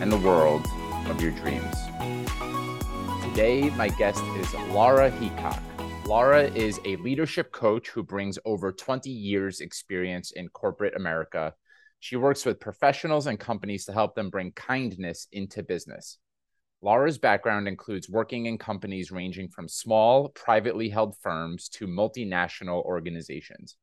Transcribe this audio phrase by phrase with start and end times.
[0.00, 0.66] and the world
[1.06, 1.76] of your dreams.
[3.22, 5.62] Today, my guest is Laura Heacock.
[6.06, 11.54] Laura is a leadership coach who brings over 20 years' experience in corporate America.
[12.00, 16.18] She works with professionals and companies to help them bring kindness into business.
[16.82, 23.76] Laura's background includes working in companies ranging from small, privately held firms to multinational organizations.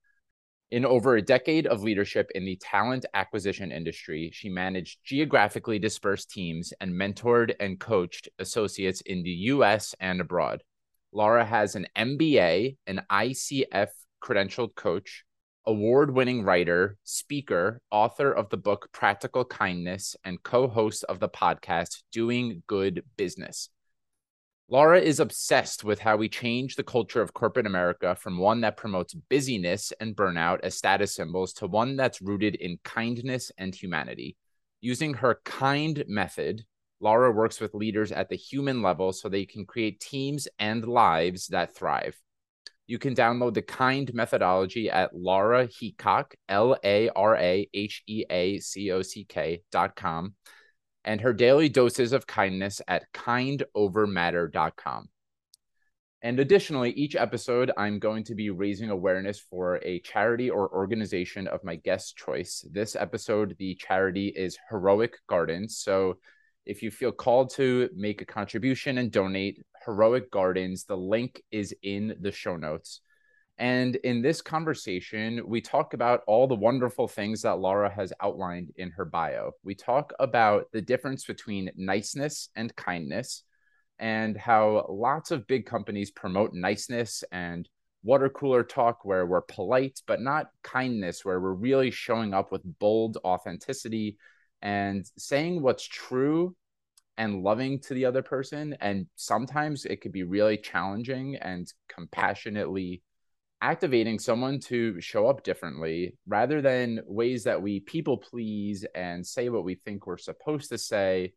[0.71, 6.29] In over a decade of leadership in the talent acquisition industry, she managed geographically dispersed
[6.29, 10.63] teams and mentored and coached associates in the US and abroad.
[11.11, 13.89] Laura has an MBA, an ICF
[14.23, 15.25] credentialed coach,
[15.65, 21.27] award winning writer, speaker, author of the book Practical Kindness, and co host of the
[21.27, 23.69] podcast Doing Good Business.
[24.71, 28.77] Laura is obsessed with how we change the culture of corporate America from one that
[28.77, 34.37] promotes busyness and burnout as status symbols to one that's rooted in kindness and humanity.
[34.79, 36.63] Using her kind method,
[37.01, 41.47] Laura works with leaders at the human level so they can create teams and lives
[41.47, 42.15] that thrive.
[42.87, 48.23] You can download the kind methodology at Laura Heacock, L A R A H E
[48.29, 50.35] A C O C K dot com
[51.03, 55.09] and her daily doses of kindness at kindovermatter.com.
[56.23, 61.47] And additionally, each episode, I'm going to be raising awareness for a charity or organization
[61.47, 62.63] of my guest choice.
[62.71, 65.79] This episode, the charity is Heroic Gardens.
[65.79, 66.17] So
[66.67, 71.73] if you feel called to make a contribution and donate, Heroic Gardens, the link is
[71.81, 73.01] in the show notes.
[73.61, 78.71] And in this conversation, we talk about all the wonderful things that Laura has outlined
[78.77, 79.51] in her bio.
[79.63, 83.43] We talk about the difference between niceness and kindness
[83.99, 87.69] and how lots of big companies promote niceness and
[88.01, 92.63] water cooler talk where we're polite, but not kindness, where we're really showing up with
[92.79, 94.17] bold authenticity
[94.63, 96.55] and saying what's true
[97.15, 98.75] and loving to the other person.
[98.81, 103.03] And sometimes it could be really challenging and compassionately
[103.61, 109.49] activating someone to show up differently rather than ways that we people please and say
[109.49, 111.33] what we think we're supposed to say.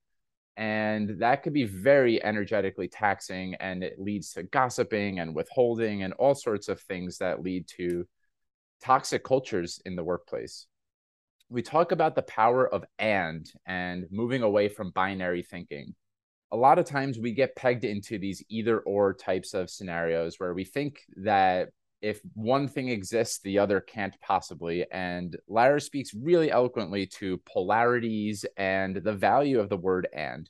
[0.57, 6.15] And that could be very energetically taxing and it leads to gossiping and withholding and
[6.15, 8.07] all sorts of things that lead to
[8.83, 10.67] toxic cultures in the workplace.
[11.51, 15.95] We talk about the power of and and moving away from binary thinking.
[16.53, 20.55] A lot of times we get pegged into these either or types of scenarios where
[20.55, 21.71] we think that
[22.05, 24.85] if one thing exists, the other can't possibly.
[24.93, 30.49] And Laura speaks really eloquently to polarities and the value of the word and.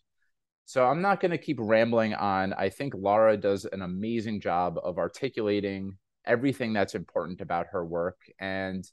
[0.65, 2.55] So I'm not going to keep rambling on.
[2.55, 8.19] I think Laura does an amazing job of articulating everything that's important about her work.
[8.41, 8.85] And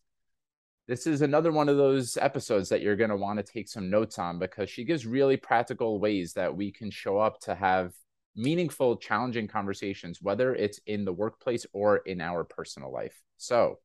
[0.87, 3.89] this is another one of those episodes that you're going to want to take some
[3.89, 7.93] notes on because she gives really practical ways that we can show up to have
[8.35, 13.21] meaningful, challenging conversations, whether it's in the workplace or in our personal life.
[13.37, 13.79] So,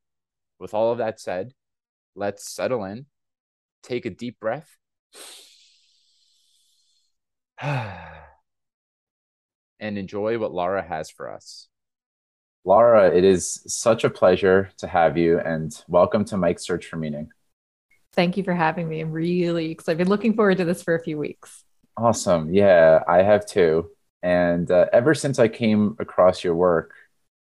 [0.59, 1.53] with all of that said,
[2.15, 3.07] let's settle in,
[3.83, 4.77] take a deep breath.
[7.63, 7.99] and
[9.81, 11.69] enjoy what Laura has for us.
[12.65, 16.97] Laura, it is such a pleasure to have you and welcome to Mike's Search for
[16.97, 17.29] Meaning.
[18.13, 19.01] Thank you for having me.
[19.01, 19.93] I'm really excited.
[19.93, 21.63] I've been looking forward to this for a few weeks.
[21.97, 22.53] Awesome.
[22.53, 23.91] Yeah, I have too.
[24.23, 26.95] And uh, ever since I came across your work,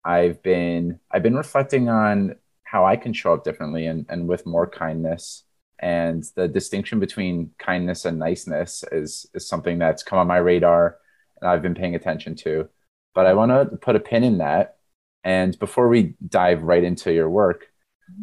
[0.04, 4.46] I've been I've been reflecting on how I can show up differently and, and with
[4.46, 5.44] more kindness.
[5.78, 10.98] And the distinction between kindness and niceness is is something that's come on my radar
[11.40, 12.68] and I've been paying attention to.
[13.14, 14.76] But I want to put a pin in that.
[15.24, 17.66] And before we dive right into your work,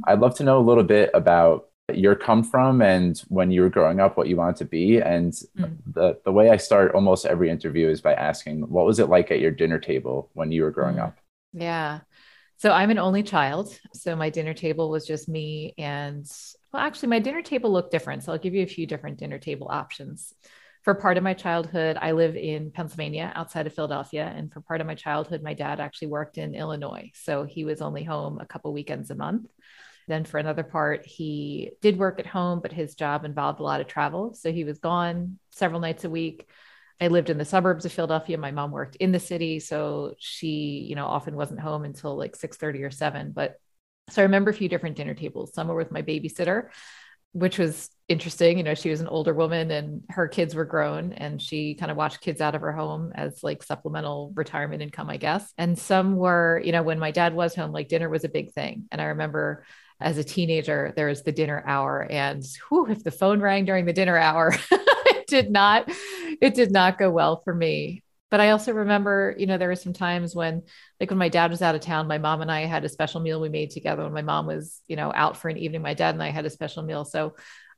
[0.06, 3.70] I'd love to know a little bit about your come from and when you were
[3.70, 4.98] growing up what you wanted to be.
[4.98, 5.78] And mm.
[5.94, 9.32] the the way i start almost every interview is by asking what was it like
[9.32, 11.04] at your dinner table when you were growing mm.
[11.04, 11.18] up?
[11.54, 12.02] Yeah.
[12.58, 13.78] So i'm an only child.
[13.94, 16.30] So my dinner table was just me and
[16.74, 18.24] well actually my dinner table looked different.
[18.24, 20.34] So i'll give you a few different dinner table options.
[20.84, 24.32] For part of my childhood i live in pennsylvania outside of philadelphia.
[24.36, 27.12] And for part of my childhood my dad actually worked in illinois.
[27.14, 29.48] So he was only home a couple weekends a month
[30.08, 33.82] Then for another part, he did work at home, but his job involved a lot
[33.82, 34.34] of travel.
[34.34, 36.48] So he was gone several nights a week.
[37.00, 38.38] I lived in the suburbs of Philadelphia.
[38.38, 42.36] My mom worked in the city, so she, you know, often wasn't home until like
[42.36, 43.32] 6:30 or 7.
[43.32, 43.60] But
[44.10, 45.54] so I remember a few different dinner tables.
[45.54, 46.70] Some were with my babysitter,
[47.34, 48.58] which was interesting.
[48.58, 51.92] You know, she was an older woman and her kids were grown and she kind
[51.92, 55.54] of watched kids out of her home as like supplemental retirement income, I guess.
[55.58, 58.54] And some were, you know, when my dad was home, like dinner was a big
[58.54, 58.88] thing.
[58.92, 59.66] And I remember
[60.00, 62.06] as a teenager, there was the dinner hour.
[62.10, 65.90] And whew, if the phone rang during the dinner hour, it did not,
[66.42, 68.04] it did not go well for me.
[68.30, 70.64] But I also remember, you know, there were some times when,
[71.00, 73.22] like when my dad was out of town, my mom and I had a special
[73.22, 74.04] meal we made together.
[74.04, 76.46] When my mom was, you know, out for an evening, my dad and I had
[76.46, 77.06] a special meal.
[77.06, 77.36] So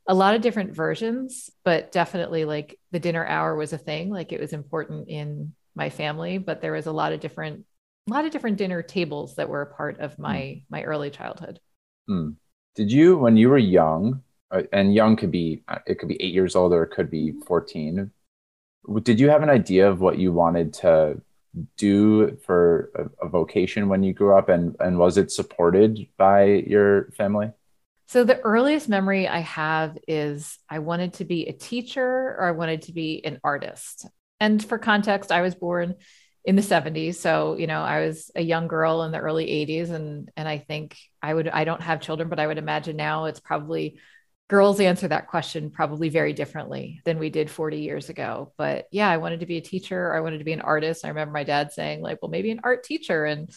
[0.07, 4.10] a lot of different versions, but definitely like the dinner hour was a thing.
[4.10, 7.63] Like it was important in my family, but there was a lot of different,
[8.10, 10.63] a lot of different dinner tables that were a part of my mm.
[10.68, 11.60] my early childhood.
[12.09, 12.35] Mm.
[12.75, 16.33] Did you, when you were young, uh, and young could be it could be eight
[16.33, 18.11] years old or it could be 14
[19.03, 21.21] did you have an idea of what you wanted to
[21.77, 24.50] do for a, a, vocation when you grew up?
[24.50, 27.51] And and was it supported by your family?
[28.07, 32.51] So the earliest memory i have is i wanted to be a teacher or i
[32.51, 34.07] wanted to be an artist.
[34.39, 35.95] And for context i was born
[36.50, 39.92] in the 70s so you know i was a young girl in the early 80s
[39.92, 43.25] and and i think i would i don't have children but i would imagine now
[43.25, 44.00] it's probably
[44.48, 48.51] girls answer that question probably very differently than we did 40 years ago.
[48.57, 51.06] But yeah i wanted to be a teacher i wanted to be an artist.
[51.06, 53.25] I remember my dad saying like well maybe an art teacher.
[53.25, 53.52] And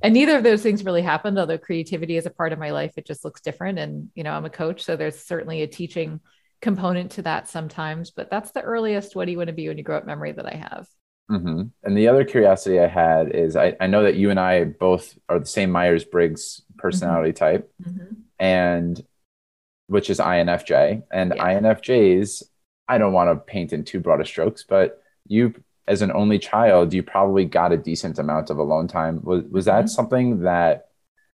[0.00, 2.92] and neither of those things really happened although creativity is a part of my life.
[2.96, 6.20] It just looks different and you know i'm a coach so there's certainly a teaching
[6.60, 9.78] component to that sometimes but that's the earliest what do you want to be when
[9.78, 10.88] you grow up memory that i have
[11.30, 11.62] mm-hmm.
[11.82, 15.18] and the other curiosity i had is I, I know that you and i both
[15.28, 17.44] are the same myers-briggs personality mm-hmm.
[17.44, 18.14] type mm-hmm.
[18.38, 19.04] and
[19.88, 21.02] which is INFJ.
[21.10, 21.44] And yeah.
[21.44, 22.44] INFJs,
[22.86, 25.54] I don't want to paint in too broad of strokes, but you,
[25.86, 29.20] as an only child, you probably got a decent amount of alone time.
[29.22, 29.88] Was, was that mm-hmm.
[29.88, 30.88] something that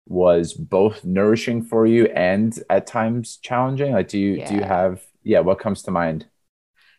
[0.07, 3.93] was both nourishing for you and at times challenging?
[3.93, 4.49] Like, do you, yeah.
[4.49, 6.25] do you have, yeah, what comes to mind?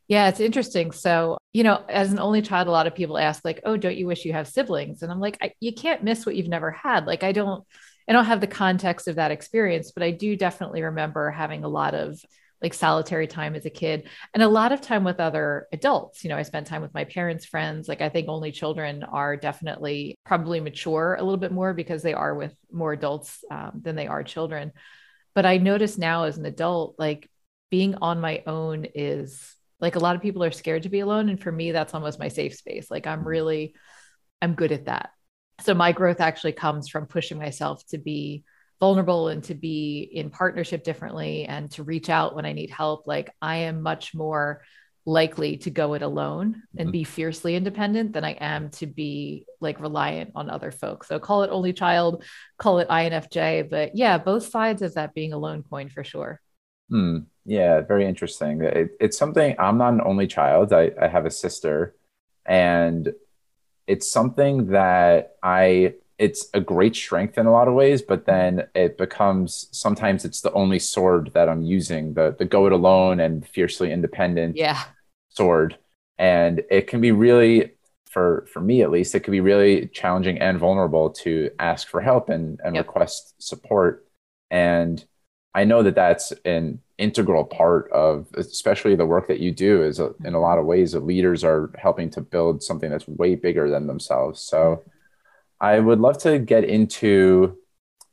[0.07, 0.93] Yeah, it's interesting.
[0.93, 3.97] So, you know, as an only child, a lot of people ask, like, oh, don't
[3.97, 5.03] you wish you have siblings?
[5.03, 7.07] And I'm like, you can't miss what you've never had.
[7.07, 7.65] Like, I don't,
[8.09, 11.69] I don't have the context of that experience, but I do definitely remember having a
[11.69, 12.21] lot of
[12.63, 16.23] like solitary time as a kid and a lot of time with other adults.
[16.23, 17.89] You know, I spent time with my parents' friends.
[17.89, 22.13] Like, I think only children are definitely probably mature a little bit more because they
[22.13, 24.73] are with more adults um, than they are children.
[25.35, 27.31] But I notice now as an adult, like
[27.71, 31.29] being on my own is like a lot of people are scared to be alone.
[31.29, 32.91] And for me, that's almost my safe space.
[32.91, 33.75] Like, I'm really,
[34.43, 35.11] I'm good at that
[35.63, 38.45] so my growth actually comes from pushing myself to be
[38.81, 43.07] vulnerable and to be in partnership differently and to reach out when I need help.
[43.07, 44.63] Like I am much more
[45.07, 46.93] likely to go it alone and mm-hmm.
[46.93, 51.09] be fiercely independent than I am to be like reliant on other folks.
[51.09, 52.25] So call it only child,
[52.59, 56.41] call it INFJ, but yeah, both sides of that being a lone coin for sure.
[56.89, 57.19] Hmm.
[57.51, 58.63] Yeah, very interesting.
[58.63, 60.73] It, it's something I'm not an only child.
[60.73, 61.97] I, I have a sister,
[62.47, 63.13] and
[63.89, 68.69] it's something that I it's a great strength in a lot of ways, but then
[68.77, 73.19] it becomes sometimes it's the only sword that I'm using, the the go it alone
[73.19, 74.85] and fiercely independent yeah.
[75.31, 75.77] sword.
[76.19, 77.73] And it can be really
[78.09, 82.01] for for me at least, it can be really challenging and vulnerable to ask for
[82.01, 82.87] help and, and yep.
[82.87, 84.07] request support.
[84.53, 85.05] And
[85.55, 89.99] I know that that's an integral part of especially the work that you do is
[89.99, 93.35] a, in a lot of ways that leaders are helping to build something that's way
[93.35, 94.41] bigger than themselves.
[94.41, 94.85] So
[95.61, 97.57] I would love to get into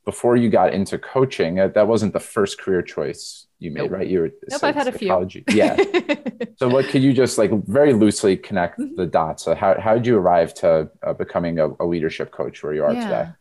[0.08, 3.92] before you got into coaching, that wasn't the first career choice you made, nope.
[3.92, 4.08] right?
[4.08, 5.10] You were nope, I've had a few.
[5.50, 5.76] Yeah.
[6.56, 8.96] so what could you just like very loosely connect mm-hmm.
[8.96, 9.44] the dots?
[9.44, 12.86] So how, how did you arrive to uh, becoming a, a, leadership coach where you
[12.86, 13.04] are yeah.
[13.04, 13.32] today?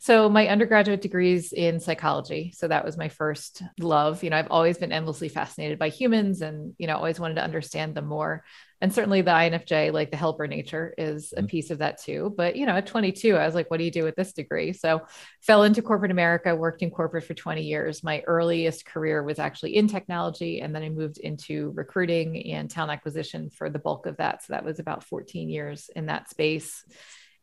[0.00, 2.52] So my undergraduate degree is in psychology.
[2.56, 4.22] So that was my first love.
[4.22, 7.44] You know, I've always been endlessly fascinated by humans and, you know, always wanted to
[7.44, 8.44] understand them more.
[8.80, 11.46] And certainly the INFJ, like the helper nature is a mm-hmm.
[11.46, 12.32] piece of that too.
[12.36, 14.72] But, you know, at 22, I was like, what do you do with this degree?
[14.72, 15.02] So
[15.42, 18.04] fell into corporate America, worked in corporate for 20 years.
[18.04, 20.60] My earliest career was actually in technology.
[20.60, 24.44] And then I moved into recruiting and talent acquisition for the bulk of that.
[24.44, 26.84] So that was about 14 years in that space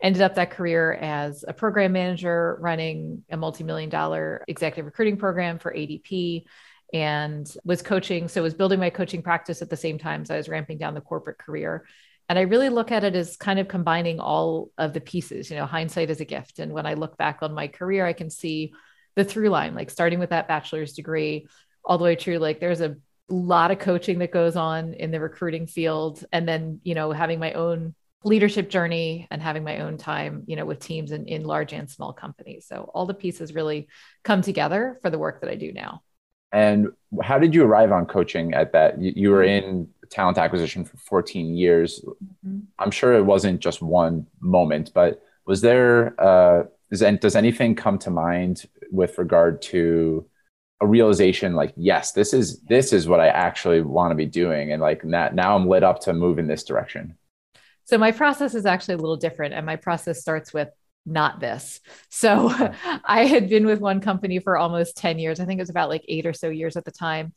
[0.01, 5.57] ended up that career as a program manager running a multi-million dollar executive recruiting program
[5.59, 6.43] for ADP
[6.93, 10.37] and was coaching so was building my coaching practice at the same time so I
[10.37, 11.85] was ramping down the corporate career
[12.29, 15.57] and I really look at it as kind of combining all of the pieces you
[15.57, 18.29] know hindsight is a gift and when I look back on my career I can
[18.29, 18.73] see
[19.15, 21.47] the through line, like starting with that bachelor's degree
[21.83, 22.97] all the way through, like there's a
[23.29, 26.23] lot of coaching that goes on in the recruiting field.
[26.31, 27.95] And then, you know, having my own
[28.25, 31.89] leadership journey and having my own time, you know, with teams in, in large and
[31.89, 32.65] small companies.
[32.67, 33.87] So all the pieces really
[34.23, 36.01] come together for the work that I do now.
[36.51, 36.87] And
[37.21, 38.99] how did you arrive on coaching at that?
[38.99, 42.03] You, you were in talent acquisition for 14 years.
[42.45, 42.61] Mm-hmm.
[42.79, 47.99] I'm sure it wasn't just one moment, but was there, uh, does, does anything come
[47.99, 50.25] to mind with regard to
[50.81, 54.71] a realization like, yes, this is, this is what I actually want to be doing.
[54.71, 57.15] And like that, now I'm lit up to move in this direction.
[57.85, 59.53] So my process is actually a little different.
[59.53, 60.69] And my process starts with
[61.05, 61.79] not this.
[62.09, 62.49] So
[63.05, 65.39] I had been with one company for almost 10 years.
[65.39, 67.33] I think it was about like eight or so years at the time.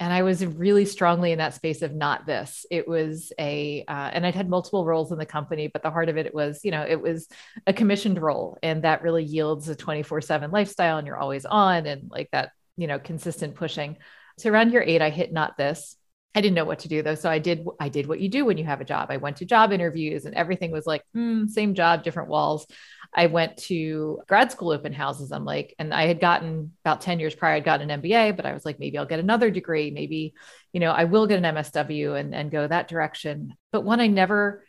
[0.00, 2.66] And I was really strongly in that space of not this.
[2.70, 6.08] It was a, uh, and I'd had multiple roles in the company, but the heart
[6.08, 7.28] of it was, you know, it was
[7.66, 8.58] a commissioned role.
[8.62, 12.50] And that really yields a 24 7 lifestyle and you're always on and like that,
[12.76, 13.98] you know, consistent pushing.
[14.38, 15.96] So around year eight, I hit not this
[16.34, 17.14] I didn't know what to do though.
[17.14, 19.10] So I did, I did what you do when you have a job.
[19.10, 22.66] I went to job interviews and everything was like, mm, same job, different walls.
[23.14, 25.32] I went to grad school open houses.
[25.32, 28.46] I'm like, and I had gotten about 10 years prior, I'd gotten an MBA, but
[28.46, 29.90] I was like, maybe I'll get another degree.
[29.90, 30.32] Maybe,
[30.72, 33.54] you know, I will get an MSW and, and go that direction.
[33.70, 34.64] But one, I never,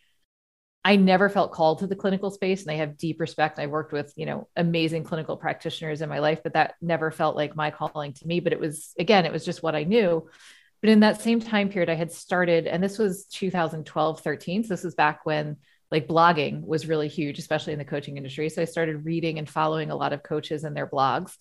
[0.83, 3.57] I never felt called to the clinical space and I have deep respect.
[3.57, 7.37] I worked with, you know, amazing clinical practitioners in my life, but that never felt
[7.37, 8.41] like my calling to me.
[8.41, 10.29] But it was, again, it was just what I knew.
[10.83, 14.63] But in that same time period, I had started, and this was 2012, 13.
[14.65, 15.55] So this was back when
[15.89, 18.49] like blogging was really huge, especially in the coaching industry.
[18.49, 21.37] So I started reading and following a lot of coaches and their blogs.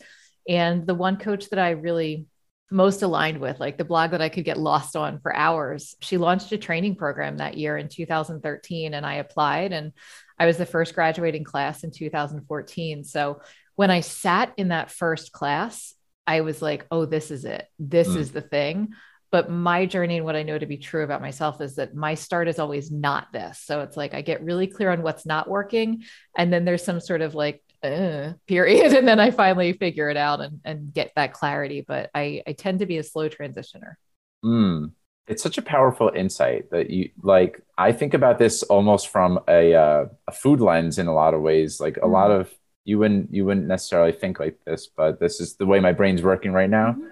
[0.48, 2.28] And the one coach that I really
[2.70, 6.18] most aligned with, like the blog that I could get lost on for hours, she
[6.18, 8.94] launched a training program that year in 2013.
[8.94, 9.92] And I applied, and
[10.38, 13.02] I was the first graduating class in 2014.
[13.02, 13.40] So
[13.74, 15.94] when I sat in that first class,
[16.28, 17.66] I was like, oh, this is it.
[17.80, 18.18] This mm.
[18.18, 18.94] is the thing
[19.32, 22.14] but my journey and what I know to be true about myself is that my
[22.14, 23.58] start is always not this.
[23.58, 26.04] So it's like I get really clear on what's not working.
[26.36, 28.92] And then there's some sort of like, uh, period.
[28.92, 31.80] And then I finally figure it out and, and get that clarity.
[31.80, 33.94] But I, I tend to be a slow transitioner.
[34.44, 34.92] Mm.
[35.26, 37.62] It's such a powerful insight that you like.
[37.78, 41.40] I think about this almost from a, uh, a food lens in a lot of
[41.40, 41.80] ways.
[41.80, 42.04] Like mm-hmm.
[42.04, 42.52] a lot of
[42.84, 46.22] you wouldn't you wouldn't necessarily think like this, but this is the way my brain's
[46.22, 46.92] working right now.
[46.92, 47.06] Mm-hmm.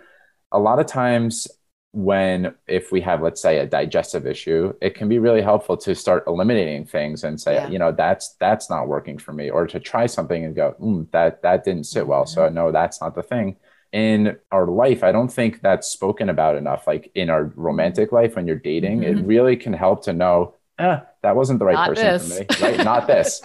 [0.53, 1.47] A lot of times
[1.93, 5.93] when if we have let's say a digestive issue it can be really helpful to
[5.93, 7.69] start eliminating things and say yeah.
[7.69, 11.05] you know that's that's not working for me or to try something and go mm,
[11.11, 12.35] that that didn't sit well mm-hmm.
[12.35, 13.57] so no that's not the thing
[13.93, 18.37] in our life i don't think that's spoken about enough like in our romantic life
[18.37, 19.19] when you're dating mm-hmm.
[19.19, 22.57] it really can help to know eh, that wasn't the right not person this.
[22.57, 23.43] for me right not this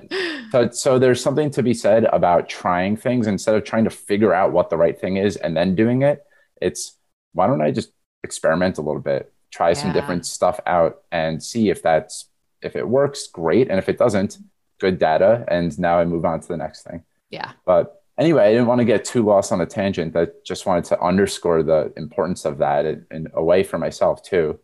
[0.52, 4.34] so so there's something to be said about trying things instead of trying to figure
[4.34, 6.26] out what the right thing is and then doing it
[6.60, 6.96] it's
[7.36, 7.92] why don't I just
[8.24, 9.74] experiment a little bit, try yeah.
[9.74, 12.28] some different stuff out and see if that's
[12.62, 13.68] if it works, great.
[13.68, 14.38] And if it doesn't,
[14.80, 15.44] good data.
[15.48, 17.04] And now I move on to the next thing.
[17.30, 17.52] Yeah.
[17.64, 20.16] But anyway, I didn't want to get too lost on a tangent.
[20.16, 24.58] I just wanted to underscore the importance of that and, and away from myself too.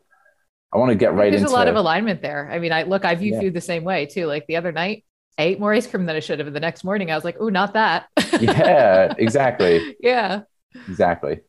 [0.72, 1.44] I want to get right There's into.
[1.44, 2.50] There's a lot of alignment there.
[2.50, 3.40] I mean, I look, I view yeah.
[3.40, 4.26] food the same way too.
[4.26, 5.04] Like the other night,
[5.38, 6.50] I ate more ice cream than I should have.
[6.50, 8.06] The next morning, I was like, "Oh, not that."
[8.40, 9.96] yeah, exactly.
[10.00, 10.42] yeah,
[10.88, 11.40] exactly.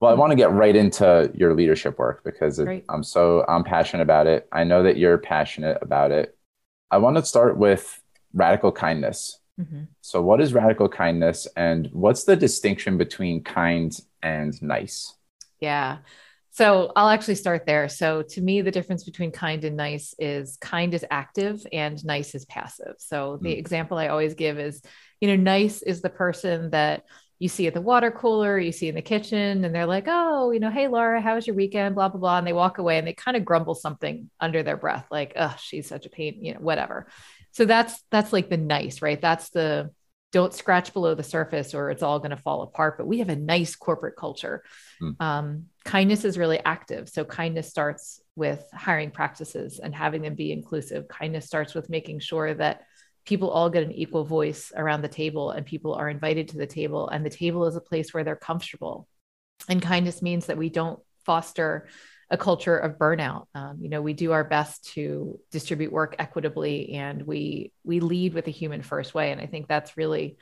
[0.00, 3.64] Well, I want to get right into your leadership work because it, I'm so I'm
[3.64, 4.48] passionate about it.
[4.50, 6.36] I know that you're passionate about it.
[6.90, 8.00] I want to start with
[8.32, 9.38] radical kindness.
[9.60, 9.82] Mm-hmm.
[10.00, 15.14] So, what is radical kindness, and what's the distinction between kind and nice?
[15.60, 15.98] Yeah.
[16.52, 17.88] So I'll actually start there.
[17.88, 22.34] So to me, the difference between kind and nice is kind is active and nice
[22.34, 22.96] is passive.
[22.98, 23.58] So the mm.
[23.58, 24.82] example I always give is,
[25.20, 27.04] you know, nice is the person that
[27.40, 30.50] you see at the water cooler, you see in the kitchen, and they're like, oh,
[30.50, 31.94] you know, hey, Laura, how was your weekend?
[31.94, 32.38] Blah, blah, blah.
[32.38, 35.56] And they walk away and they kind of grumble something under their breath, like, oh,
[35.58, 37.08] she's such a pain, you know, whatever.
[37.52, 39.20] So that's that's like the nice, right?
[39.20, 39.90] That's the
[40.32, 42.98] don't scratch below the surface or it's all going to fall apart.
[42.98, 44.62] But we have a nice corporate culture.
[45.02, 45.20] Mm.
[45.20, 47.08] Um, kindness is really active.
[47.08, 51.08] So kindness starts with hiring practices and having them be inclusive.
[51.08, 52.82] Kindness starts with making sure that
[53.24, 56.66] people all get an equal voice around the table and people are invited to the
[56.66, 59.06] table and the table is a place where they're comfortable.
[59.68, 61.88] And kindness means that we don't foster
[62.30, 63.46] a culture of burnout.
[63.54, 68.34] Um, you know we do our best to distribute work equitably and we we lead
[68.34, 69.32] with a human first way.
[69.32, 70.36] And i think that's really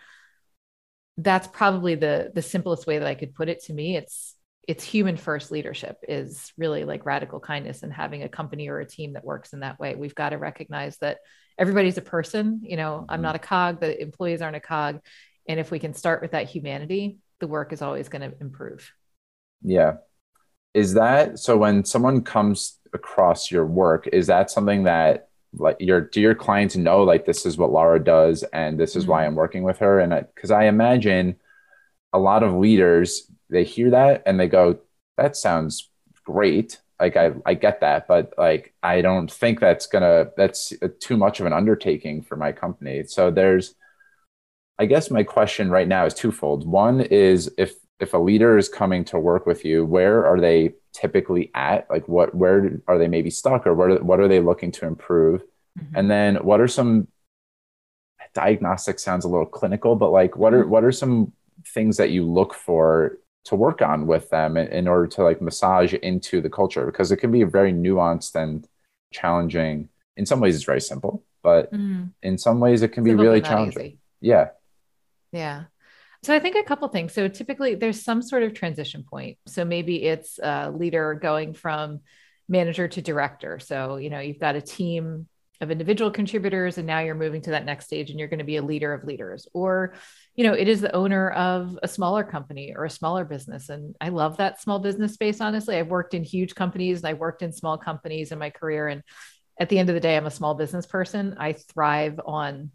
[1.17, 3.97] that's probably the the simplest way that i could put it to me.
[3.97, 4.35] It's
[4.69, 8.87] it's human first leadership is really like radical kindness and having a company or a
[8.87, 9.95] team that works in that way.
[9.95, 11.19] We've got to recognize that
[11.59, 13.23] everybody's a person you know i'm mm-hmm.
[13.23, 15.01] not a cog the employees aren't a cog
[15.49, 18.93] And if we can start with that humanity, the work is always going to improve.
[19.63, 19.95] Yeah.
[20.75, 26.03] Is that so when someone comes across your work, is that something that like your
[26.03, 29.13] do your clients know like this is what Laura does and this is mm-hmm.
[29.13, 29.99] why I'm working with her?
[29.99, 31.37] And because I, I imagine
[32.13, 34.79] a lot of leaders they hear that and they go,
[35.17, 35.89] that sounds
[36.25, 41.17] great like I, I get that but like i don't think that's gonna that's too
[41.17, 43.75] much of an undertaking for my company so there's
[44.79, 48.69] i guess my question right now is twofold one is if if a leader is
[48.69, 53.09] coming to work with you where are they typically at like what where are they
[53.09, 55.43] maybe stuck or what are, what are they looking to improve
[55.79, 55.97] mm-hmm.
[55.97, 57.09] and then what are some
[58.35, 60.71] diagnostic sounds a little clinical but like what are mm-hmm.
[60.71, 61.33] what are some
[61.67, 65.41] things that you look for to work on with them in, in order to like
[65.41, 68.69] massage into the culture because it can be very nuanced and
[69.13, 69.89] challenging.
[70.17, 72.11] In some ways, it's very simple, but mm.
[72.23, 73.87] in some ways, it can be really challenging.
[73.87, 73.99] Easy.
[74.21, 74.49] Yeah.
[75.33, 75.65] Yeah.
[76.25, 77.13] So I think a couple things.
[77.13, 79.39] So typically, there's some sort of transition point.
[79.47, 82.01] So maybe it's a leader going from
[82.49, 83.59] manager to director.
[83.61, 85.29] So you know you've got a team
[85.61, 88.45] of individual contributors and now you're moving to that next stage and you're going to
[88.45, 89.49] be a leader of leaders.
[89.53, 89.95] Or
[90.39, 93.97] you know it is the owner of a smaller company or a smaller business and
[94.01, 95.77] i love that small business space honestly.
[95.77, 99.03] I've worked in huge companies and i worked in small companies in my career and
[99.59, 101.37] at the end of the day i'm a small business person.
[101.39, 102.71] I thrive on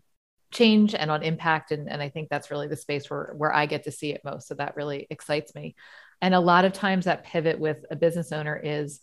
[0.51, 3.65] change and on impact and, and i think that's really the space where where i
[3.65, 5.75] get to see it most so that really excites me.
[6.21, 8.99] And a lot of times that pivot with a business owner is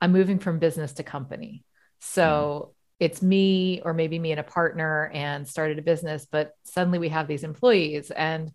[0.00, 1.64] i'm moving from business to company.
[1.98, 2.75] So mm.
[2.98, 7.08] It's me or maybe me and a partner and started a business but suddenly we
[7.08, 8.52] have these employees and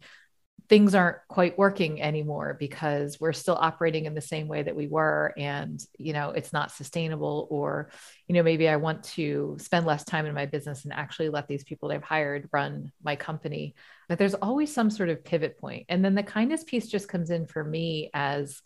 [0.71, 4.88] things aren't quite working anymore because we're still operating in the same way that we
[4.88, 5.33] were.
[5.36, 7.91] And you know it's not sustainable or
[8.29, 11.50] you know maybe i want to spend less time in my business and actually let
[11.50, 13.75] these people that i've hired run my company.
[14.07, 15.88] But there's always some sort of pivot point.
[15.89, 18.62] And then the kindness piece just comes in for me as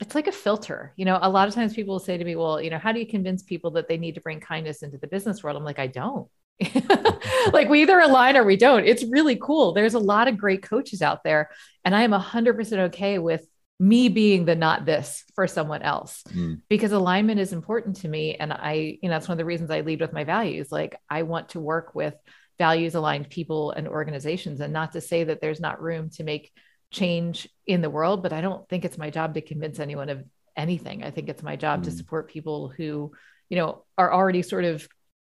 [0.00, 0.92] it's like a filter.
[0.96, 2.92] You know, a lot of times people will say to me, well, you know, how
[2.92, 5.56] do you convince people that they need to bring kindness into the business world?
[5.56, 6.28] I'm like, I don't.
[7.52, 8.84] like we either align or we don't.
[8.84, 9.72] It's really cool.
[9.72, 11.50] There's a lot of great coaches out there.
[11.84, 13.46] And I am 100% okay with
[13.80, 16.60] me being the not this for someone else mm.
[16.68, 18.36] because alignment is important to me.
[18.36, 20.70] And I, you know, that's one of the reasons I lead with my values.
[20.70, 22.14] Like I want to work with
[22.58, 26.52] values aligned people and organizations and not to say that there's not room to make
[26.92, 30.24] change in the world, but I don't think it's my job to convince anyone of
[30.56, 31.02] anything.
[31.02, 31.84] I think it's my job mm.
[31.84, 33.12] to support people who,
[33.48, 34.86] you know, are already sort of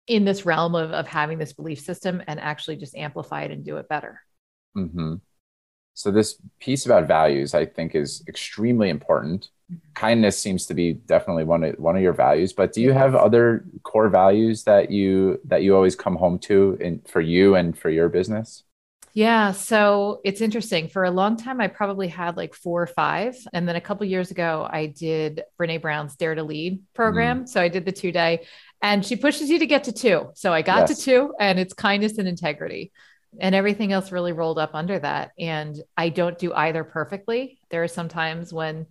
[0.07, 3.63] in this realm of, of having this belief system and actually just amplify it and
[3.63, 4.21] do it better.
[4.75, 5.15] Mm-hmm.
[5.93, 9.49] So this piece about values, I think, is extremely important.
[9.71, 9.93] Mm-hmm.
[9.95, 12.53] Kindness seems to be definitely one of one of your values.
[12.53, 16.77] But do you have other core values that you that you always come home to
[16.79, 18.63] in for you and for your business?
[19.13, 19.51] Yeah.
[19.51, 20.87] So it's interesting.
[20.87, 23.35] For a long time, I probably had like four or five.
[23.53, 27.43] And then a couple years ago, I did Brene Brown's Dare to Lead program.
[27.43, 27.49] Mm.
[27.49, 28.45] So I did the two day,
[28.81, 30.29] and she pushes you to get to two.
[30.35, 30.97] So I got yes.
[30.97, 32.91] to two, and it's kindness and integrity.
[33.39, 35.31] And everything else really rolled up under that.
[35.37, 37.59] And I don't do either perfectly.
[37.69, 38.87] There are some times when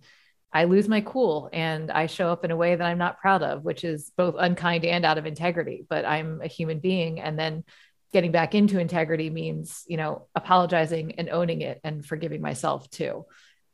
[0.51, 3.43] I lose my cool and I show up in a way that I'm not proud
[3.43, 7.19] of, which is both unkind and out of integrity, but I'm a human being.
[7.19, 7.63] And then
[8.11, 13.25] getting back into integrity means you know apologizing and owning it and forgiving myself too.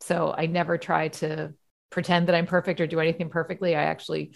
[0.01, 1.53] So i never try to
[1.89, 3.75] pretend that i'm perfect or do anything perfectly.
[3.75, 4.35] I actually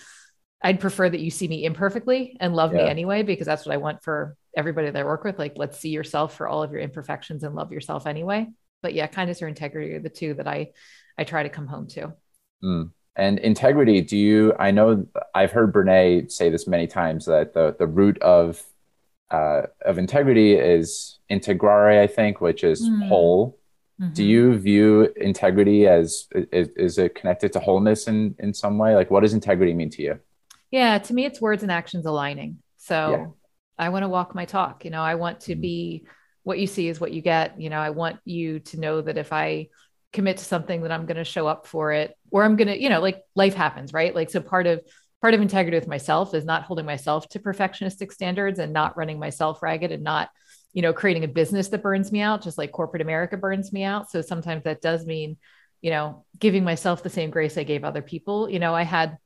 [0.64, 2.84] i'd prefer that you see me imperfectly and love yeah.
[2.84, 5.38] me anyway because that's what i want for everybody that i work with.
[5.38, 8.48] Like let's see yourself for all of your imperfections and love yourself anyway.
[8.82, 10.72] But yeah kindness or integrity are the two that i
[11.18, 12.14] i try to come home to.
[12.64, 12.92] Mm.
[13.16, 17.74] and integrity do you i know i've heard brene say this many times that the
[17.80, 18.62] the root of
[19.32, 23.08] uh, of integrity is integrare, I think, which is mm.
[23.08, 23.60] whole.
[24.02, 24.14] Mm-hmm.
[24.14, 28.96] Do you view integrity as is, is, it connected to wholeness in in some way?
[28.96, 30.20] Like, what does integrity mean to you?
[30.72, 32.60] Yeah, to me, it's words and actions aligning.
[32.78, 33.26] So yeah.
[33.78, 34.86] I want to walk my talk.
[34.86, 35.62] You know, I want to mm-hmm.
[35.62, 36.08] be
[36.44, 37.60] what you see is what you get.
[37.60, 39.68] You know, I want you to know that if I
[40.14, 42.82] commit to something, that I'm going to show up for it, or I'm going to,
[42.82, 44.16] you know, like life happens, right?
[44.16, 44.82] Like, so part of
[45.22, 49.20] part of integrity with myself is not holding myself to perfectionistic standards and not running
[49.20, 50.30] myself ragged and not
[50.74, 53.84] you know creating a business that burns me out just like corporate america burns me
[53.84, 54.10] out.
[54.10, 55.38] So sometimes that does mean
[55.82, 58.50] you know giving myself the same grace i gave other people.
[58.50, 59.18] You know i had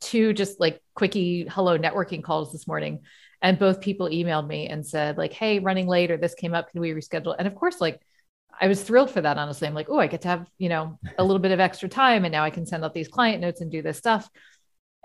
[0.00, 3.00] two just like quickie hello networking calls this morning
[3.40, 6.70] and both people emailed me and said like hey running late or this came up
[6.70, 7.34] can we reschedule?
[7.38, 8.00] And of course like
[8.60, 9.66] I was thrilled for that honestly.
[9.66, 12.24] I'm like oh I get to have you know a little bit of extra time
[12.24, 14.28] and now I can send out these client notes and do this stuff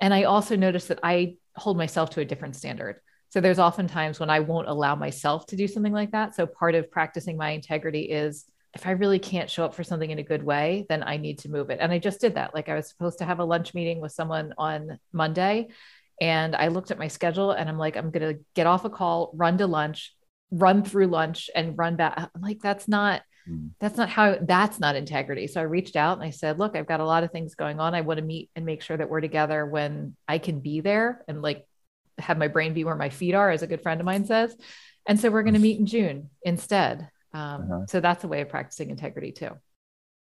[0.02, 3.00] and I also noticed that I hold myself to a different standard.
[3.30, 6.36] So there's often times when I won't allow myself to do something like that.
[6.36, 10.10] So part of practicing my integrity is if I really can't show up for something
[10.10, 11.80] in a good way, then I need to move it.
[11.82, 12.54] And I just did that.
[12.54, 15.70] Like I was supposed to have a lunch meeting with someone on Monday.
[16.22, 18.90] And I looked at my schedule and I'm like, I'm going to get off a
[18.90, 20.16] call, run to lunch,
[20.52, 22.14] run through lunch and run back.
[22.18, 23.70] I'm like, that's not, mm.
[23.80, 25.48] that's not how, that's not integrity.
[25.48, 27.80] So I reached out and I said, look, I've got a lot of things going
[27.80, 27.96] on.
[27.96, 31.24] I want to meet and make sure that we're together when I can be there
[31.28, 31.66] and like
[32.18, 34.56] have my brain be where my feet are, as a good friend of mine says.
[35.08, 37.10] And so we're going to meet in June instead.
[37.34, 37.86] Um, uh-huh.
[37.88, 39.52] So that's a way of practicing integrity too.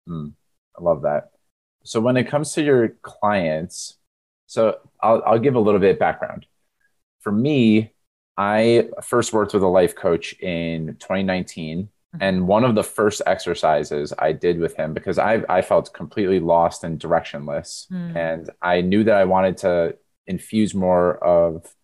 [0.09, 0.33] Mm,
[0.79, 1.31] I love that.
[1.85, 3.99] So when it comes to your clients,
[4.47, 6.47] so I'll, I'll give a little bit background.
[7.21, 7.93] For me,
[8.37, 11.89] I first worked with a life coach in 2019.
[12.15, 12.23] Mm-hmm.
[12.23, 16.41] And one of the first exercises I did with him, because I, I felt completely
[16.41, 17.91] lost and directionless.
[17.91, 18.17] Mm.
[18.17, 19.97] And I knew that I wanted to
[20.27, 21.75] infuse more of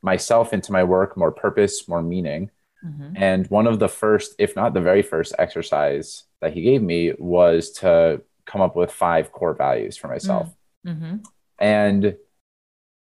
[0.00, 2.50] myself into my work, more purpose, more meaning.
[2.84, 3.16] Mm-hmm.
[3.16, 7.12] And one of the first, if not the very first exercise that he gave me
[7.18, 10.54] was to come up with five core values for myself.
[10.86, 11.16] Mm-hmm.
[11.58, 12.16] And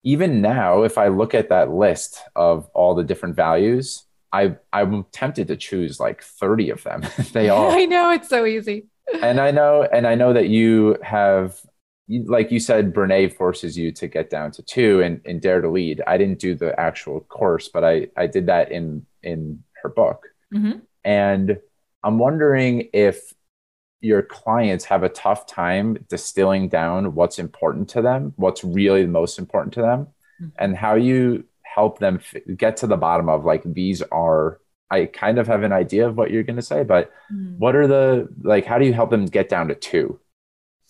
[0.04, 4.04] even now, if I look at that list of all the different values,
[4.34, 7.02] I I'm tempted to choose like 30 of them.
[7.32, 8.86] they all I know it's so easy.
[9.22, 11.60] and I know and I know that you have
[12.08, 15.70] like you said, Brene forces you to get down to two and, and dare to
[15.70, 16.02] lead.
[16.06, 20.26] I didn't do the actual course, but I, I did that in in her book.
[20.52, 20.80] Mm-hmm.
[21.04, 21.58] And
[22.02, 23.32] I'm wondering if
[24.00, 29.08] your clients have a tough time distilling down what's important to them, what's really the
[29.08, 30.08] most important to them,
[30.42, 30.48] mm-hmm.
[30.58, 34.60] and how you help them f- get to the bottom of like these are
[34.90, 37.58] I kind of have an idea of what you're going to say, but mm-hmm.
[37.58, 40.20] what are the like how do you help them get down to two?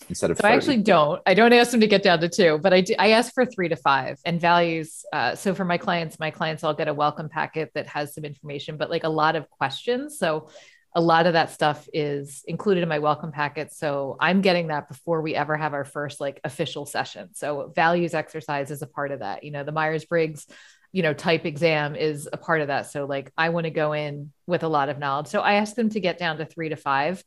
[0.08, 0.52] instead of so 30.
[0.52, 1.22] I actually don't.
[1.26, 3.44] I don't ask them to get down to two, but I do, I ask for
[3.46, 5.04] three to five and values.
[5.12, 8.24] Uh, so for my clients, my clients all get a welcome packet that has some
[8.24, 10.18] information, but like a lot of questions.
[10.18, 10.48] So
[10.94, 13.72] a lot of that stuff is included in my welcome packet.
[13.72, 17.35] So I'm getting that before we ever have our first like official session.
[17.35, 19.42] So values exercise is a part of that.
[19.42, 20.46] You know, the Myers Briggs
[20.92, 23.94] you know type exam is a part of that so like i want to go
[23.94, 26.68] in with a lot of knowledge so i ask them to get down to 3
[26.68, 27.24] to 5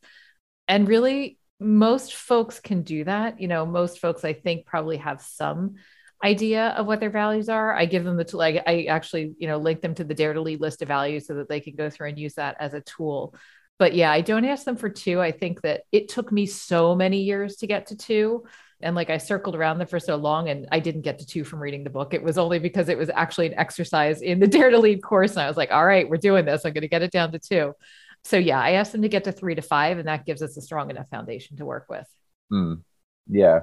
[0.70, 3.42] and really most folks can do that.
[3.42, 5.76] You know, most folks I think probably have some
[6.24, 7.76] idea of what their values are.
[7.76, 8.42] I give them the tool.
[8.42, 11.28] I, I actually, you know, link them to the Dare to Lead list of values
[11.28, 13.36] so that they can go through and use that as a tool.
[13.80, 15.22] But yeah, I don't ask them for two.
[15.22, 18.46] I think that it took me so many years to get to two.
[18.82, 21.44] And like I circled around them for so long and I didn't get to two
[21.44, 22.14] from reading the book.
[22.14, 25.32] It was only because it was actually an exercise in the Dare to Lead course.
[25.32, 26.66] And I was like, all right, we're doing this.
[26.66, 27.74] I'm going to get it down to two
[28.28, 30.58] so yeah, I asked them to get to three to five, and that gives us
[30.58, 32.06] a strong enough foundation to work with.
[32.52, 32.82] Mm,
[33.30, 33.62] yeah,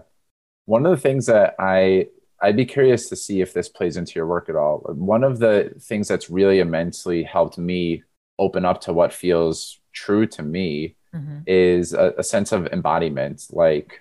[0.65, 2.07] one of the things that I
[2.41, 4.79] I'd be curious to see if this plays into your work at all.
[4.87, 8.03] One of the things that's really immensely helped me
[8.39, 11.39] open up to what feels true to me mm-hmm.
[11.47, 13.47] is a, a, sense of embodiment.
[13.51, 14.01] Like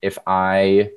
[0.00, 0.90] if I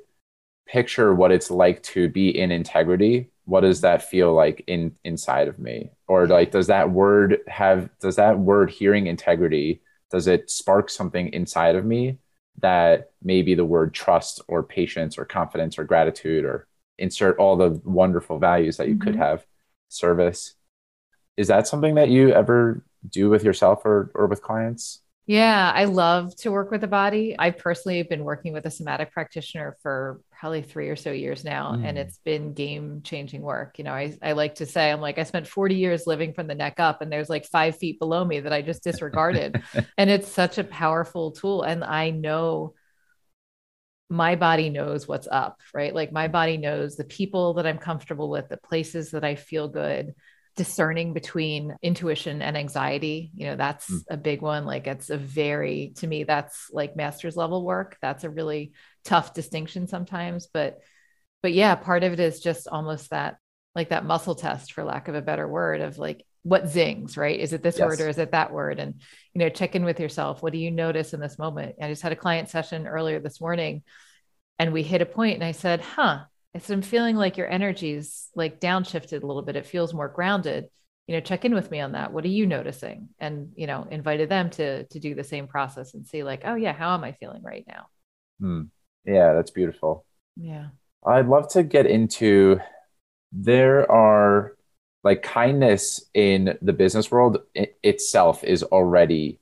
[0.66, 5.48] picture what it's like to be in integrity, what does that feel like in inside
[5.48, 10.50] of me or like does that word have does that word hearing integrity does it
[10.50, 12.18] spark something inside of me
[12.58, 17.80] that maybe the word trust or patience or confidence or gratitude or insert all the
[17.84, 19.04] wonderful values that you mm-hmm.
[19.04, 19.44] could have
[19.88, 20.54] service
[21.36, 25.84] is that something that you ever do with yourself or, or with clients yeah, I
[25.84, 27.36] love to work with the body.
[27.38, 31.44] I personally have been working with a somatic practitioner for probably three or so years
[31.44, 31.86] now, mm.
[31.86, 33.78] and it's been game changing work.
[33.78, 36.48] You know, I, I like to say, I'm like, I spent 40 years living from
[36.48, 39.62] the neck up, and there's like five feet below me that I just disregarded.
[39.96, 41.62] and it's such a powerful tool.
[41.62, 42.74] And I know
[44.10, 45.94] my body knows what's up, right?
[45.94, 49.68] Like my body knows the people that I'm comfortable with, the places that I feel
[49.68, 50.14] good
[50.56, 54.00] discerning between intuition and anxiety you know that's mm.
[54.10, 54.64] a big one.
[54.64, 57.96] Like it's a very to me that's like master's level work.
[58.02, 58.72] That's a really
[59.04, 60.78] tough distinction sometimes but
[61.42, 63.36] but yeah part of it is just almost that
[63.74, 67.38] like that muscle test for lack of a better word of like what zings right?
[67.38, 67.86] Is it this yes.
[67.86, 68.78] word or is it that word?
[68.78, 69.00] And
[69.34, 70.42] you know check in with yourself.
[70.42, 71.76] What do you notice in this moment?
[71.80, 73.82] I just had a client session earlier this morning
[74.58, 76.20] and we hit a point and i said huh
[76.60, 79.56] so I'm feeling like your energy's like downshifted a little bit.
[79.56, 80.68] It feels more grounded.
[81.06, 82.12] You know, check in with me on that.
[82.12, 83.08] What are you noticing?
[83.18, 86.54] And you know, invited them to to do the same process and see like, oh
[86.54, 87.86] yeah, how am I feeling right now?
[88.40, 88.62] Hmm.
[89.04, 90.04] Yeah, that's beautiful.
[90.36, 90.68] Yeah.
[91.04, 92.60] I'd love to get into
[93.32, 94.56] there are
[95.02, 99.40] like kindness in the business world itself is already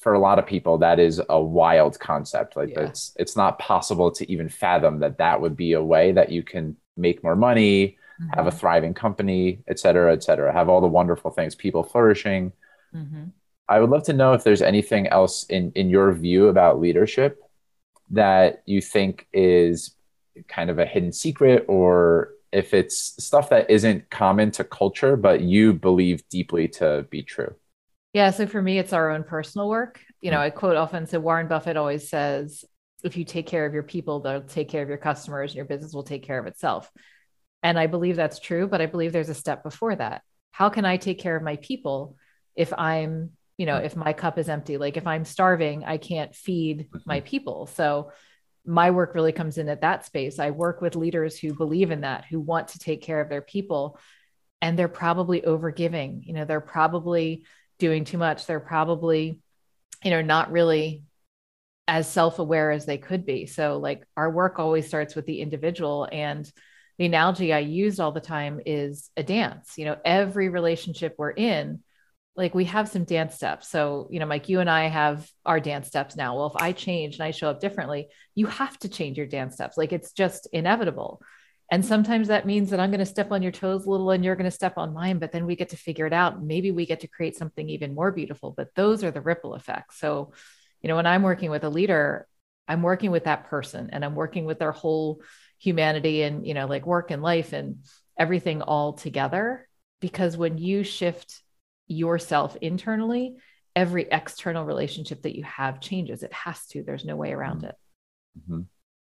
[0.00, 2.80] for a lot of people that is a wild concept like yeah.
[2.80, 6.42] it's it's not possible to even fathom that that would be a way that you
[6.42, 8.30] can make more money mm-hmm.
[8.34, 12.52] have a thriving company, et cetera, et cetera, have all the wonderful things, people flourishing.
[12.94, 13.24] Mm-hmm.
[13.68, 17.42] I would love to know if there's anything else in, in your view about leadership
[18.10, 19.94] that you think is
[20.46, 25.42] kind of a hidden secret or if it's stuff that isn't common to culture, but
[25.42, 27.54] you believe deeply to be true.
[28.12, 28.30] Yeah.
[28.30, 30.00] So for me, it's our own personal work.
[30.20, 32.64] You know, I quote often, so Warren Buffett always says,
[33.04, 35.66] if you take care of your people, they'll take care of your customers and your
[35.66, 36.90] business will take care of itself.
[37.62, 40.22] And I believe that's true, but I believe there's a step before that.
[40.50, 42.16] How can I take care of my people
[42.56, 44.78] if I'm, you know, if my cup is empty?
[44.78, 47.26] Like if I'm starving, I can't feed my mm-hmm.
[47.26, 47.66] people.
[47.66, 48.10] So
[48.64, 50.38] my work really comes in at that space.
[50.38, 53.42] I work with leaders who believe in that, who want to take care of their
[53.42, 53.98] people,
[54.60, 56.20] and they're probably overgiving.
[56.24, 57.44] You know, they're probably
[57.78, 58.46] doing too much.
[58.46, 59.40] They're probably,
[60.04, 61.02] you know, not really
[61.86, 63.46] as self-aware as they could be.
[63.46, 66.50] So like our work always starts with the individual and
[66.98, 69.78] the analogy I used all the time is a dance.
[69.78, 71.82] You know, every relationship we're in,
[72.36, 73.68] like we have some dance steps.
[73.68, 76.36] So, you know, Mike, you and I have our dance steps now.
[76.36, 79.54] Well, if I change and I show up differently, you have to change your dance
[79.54, 79.76] steps.
[79.76, 81.22] Like it's just inevitable.
[81.70, 84.24] And sometimes that means that I'm going to step on your toes a little and
[84.24, 86.42] you're going to step on mine, but then we get to figure it out.
[86.42, 88.52] Maybe we get to create something even more beautiful.
[88.56, 89.98] But those are the ripple effects.
[89.98, 90.32] So,
[90.80, 92.26] you know, when I'm working with a leader,
[92.66, 95.20] I'm working with that person and I'm working with their whole
[95.58, 97.84] humanity and, you know, like work and life and
[98.18, 99.68] everything all together.
[100.00, 101.42] Because when you shift
[101.86, 103.36] yourself internally,
[103.78, 106.24] every external relationship that you have changes.
[106.24, 106.82] It has to.
[106.82, 107.76] There's no way around it.
[108.38, 108.62] Mm-hmm.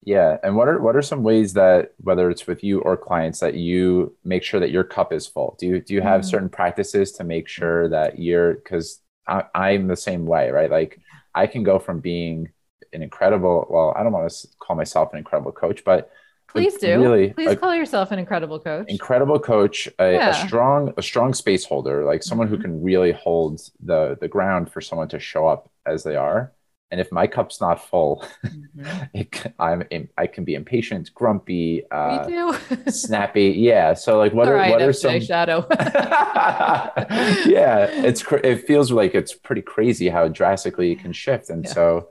[0.03, 0.39] Yeah.
[0.43, 3.55] And what are what are some ways that whether it's with you or clients that
[3.55, 5.57] you make sure that your cup is full?
[5.59, 6.31] Do you do you have mm-hmm.
[6.31, 10.71] certain practices to make sure that you're because I'm the same way, right?
[10.71, 11.01] Like
[11.35, 12.49] I can go from being
[12.93, 16.11] an incredible, well, I don't want to call myself an incredible coach, but
[16.49, 17.01] please do.
[17.01, 18.87] Really, please a, call yourself an incredible coach.
[18.89, 20.31] Incredible coach, a, yeah.
[20.31, 22.57] a strong, a strong space holder, like someone mm-hmm.
[22.57, 26.53] who can really hold the the ground for someone to show up as they are.
[26.91, 29.05] And if my cup's not full, mm-hmm.
[29.15, 29.85] it, I'm
[30.17, 33.49] I can be impatient, grumpy, uh, snappy.
[33.59, 33.93] Yeah.
[33.95, 35.67] So like, what All are right, what are some shadow?
[37.47, 41.73] yeah, it's it feels like it's pretty crazy how drastically it can shift, and yeah.
[41.73, 42.09] so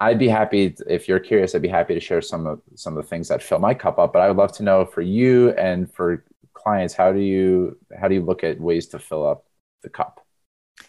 [0.00, 1.54] I'd be happy if you're curious.
[1.54, 3.98] I'd be happy to share some of some of the things that fill my cup
[3.98, 4.14] up.
[4.14, 8.08] But I would love to know for you and for clients, how do you how
[8.08, 9.44] do you look at ways to fill up
[9.82, 10.23] the cup?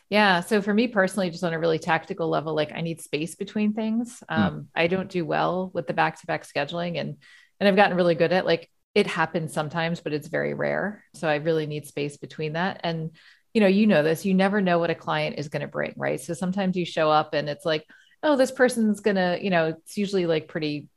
[0.10, 0.42] Yeah.
[0.42, 3.74] So for me personally, just on a really tactical level, like I need space between
[3.74, 4.24] things.
[4.30, 4.42] Hmm.
[4.42, 4.66] Um, mm.
[4.76, 7.18] I don't do well with the back to back scheduling and,
[7.60, 11.04] and I've gotten really good at like, it happens sometimes, but it's very rare.
[11.16, 12.82] So I really need space between that.
[12.84, 13.12] And,
[13.54, 15.94] you know, you know this, you never know what a client is going to bring,
[15.98, 16.20] right?
[16.22, 17.86] So sometimes you show up and it's like,
[18.24, 20.88] oh, this person's going to, you know, it's usually like pretty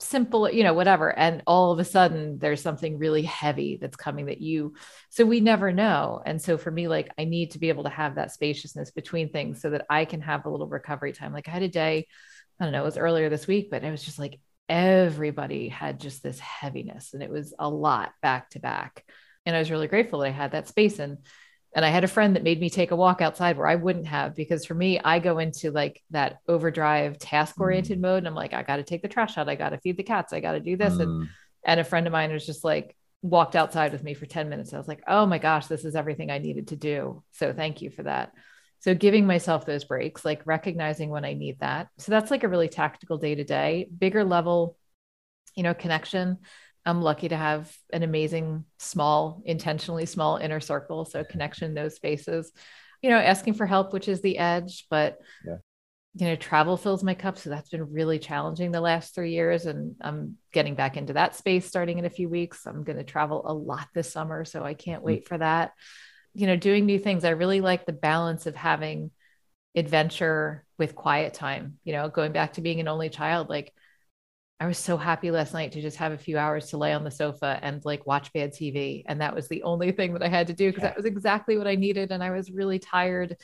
[0.00, 1.16] simple, you know, whatever.
[1.16, 4.74] And all of a sudden there's something really heavy that's coming that you,
[5.10, 6.22] so we never know.
[6.24, 9.30] And so for me, like I need to be able to have that spaciousness between
[9.30, 11.32] things so that I can have a little recovery time.
[11.32, 12.06] Like I had a day,
[12.60, 15.98] I don't know, it was earlier this week, but it was just like everybody had
[15.98, 19.04] just this heaviness and it was a lot back to back.
[19.46, 20.98] And I was really grateful that I had that space.
[20.98, 21.18] And
[21.74, 24.06] and I had a friend that made me take a walk outside where I wouldn't
[24.06, 28.02] have because for me, I go into like that overdrive task oriented mm.
[28.02, 28.18] mode.
[28.18, 29.48] And I'm like, I got to take the trash out.
[29.48, 30.32] I got to feed the cats.
[30.32, 30.94] I got to do this.
[30.94, 31.02] Mm.
[31.02, 31.28] And,
[31.64, 34.72] and a friend of mine was just like, walked outside with me for 10 minutes.
[34.72, 37.22] I was like, oh my gosh, this is everything I needed to do.
[37.32, 38.32] So thank you for that.
[38.80, 41.88] So giving myself those breaks, like recognizing when I need that.
[41.98, 44.76] So that's like a really tactical day to day, bigger level,
[45.56, 46.38] you know, connection.
[46.88, 51.04] I'm lucky to have an amazing, small, intentionally small inner circle.
[51.04, 52.50] So connection, those spaces,
[53.02, 55.56] you know, asking for help, which is the edge, but yeah.
[56.14, 57.36] you know, travel fills my cup.
[57.36, 59.66] So that's been really challenging the last three years.
[59.66, 62.66] And I'm getting back into that space starting in a few weeks.
[62.66, 64.46] I'm going to travel a lot this summer.
[64.46, 65.06] So I can't mm-hmm.
[65.06, 65.72] wait for that.
[66.32, 67.26] You know, doing new things.
[67.26, 69.10] I really like the balance of having
[69.74, 73.74] adventure with quiet time, you know, going back to being an only child, like
[74.60, 77.04] I was so happy last night to just have a few hours to lay on
[77.04, 79.04] the sofa and like watch bad TV.
[79.06, 80.88] And that was the only thing that I had to do because yeah.
[80.88, 82.10] that was exactly what I needed.
[82.10, 83.36] And I was really tired.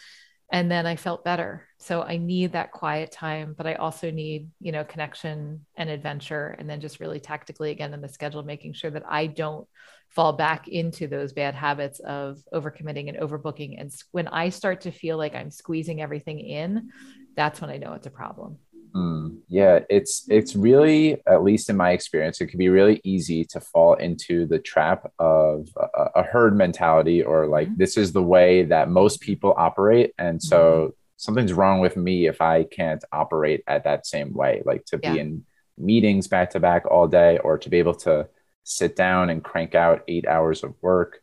[0.53, 1.67] And then I felt better.
[1.79, 6.57] So I need that quiet time, but I also need, you know, connection and adventure.
[6.59, 9.69] And then just really tactically again in the schedule, making sure that I don't
[10.09, 13.81] fall back into those bad habits of overcommitting and overbooking.
[13.81, 16.91] And when I start to feel like I'm squeezing everything in,
[17.37, 18.59] that's when I know it's a problem.
[18.95, 23.45] Mm, yeah, it's it's really, at least in my experience, it can be really easy
[23.47, 27.79] to fall into the trap of a, a herd mentality, or like mm-hmm.
[27.79, 30.91] this is the way that most people operate, and so mm-hmm.
[31.17, 34.63] something's wrong with me if I can't operate at that same way.
[34.65, 35.13] Like to yeah.
[35.13, 35.45] be in
[35.77, 38.29] meetings back to back all day, or to be able to
[38.63, 41.21] sit down and crank out eight hours of work.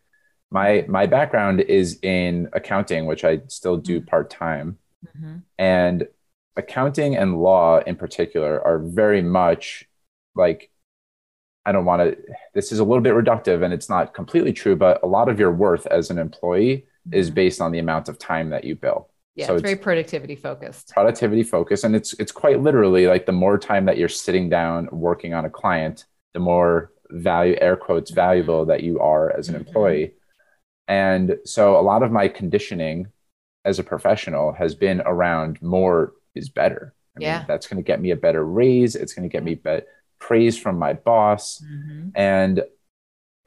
[0.49, 4.09] My my background is in accounting, which I still do mm-hmm.
[4.09, 5.37] part time, mm-hmm.
[5.57, 6.07] and
[6.55, 9.85] accounting and law in particular are very much
[10.35, 10.71] like
[11.65, 12.17] I don't want to.
[12.53, 15.39] This is a little bit reductive, and it's not completely true, but a lot of
[15.39, 17.13] your worth as an employee mm-hmm.
[17.13, 19.09] is based on the amount of time that you bill.
[19.35, 20.89] Yeah, so it's, it's very productivity focused.
[20.89, 24.89] Productivity focused, and it's it's quite literally like the more time that you're sitting down
[24.91, 29.55] working on a client, the more value air quotes valuable that you are as an
[29.55, 29.67] mm-hmm.
[29.67, 30.13] employee.
[30.87, 33.07] And so a lot of my conditioning
[33.63, 36.93] as a professional has been around more is better.
[37.17, 37.37] I yeah.
[37.39, 38.95] Mean, that's going to get me a better raise.
[38.95, 39.81] It's going to get me be-
[40.19, 41.61] praise from my boss.
[41.65, 42.09] Mm-hmm.
[42.15, 42.63] And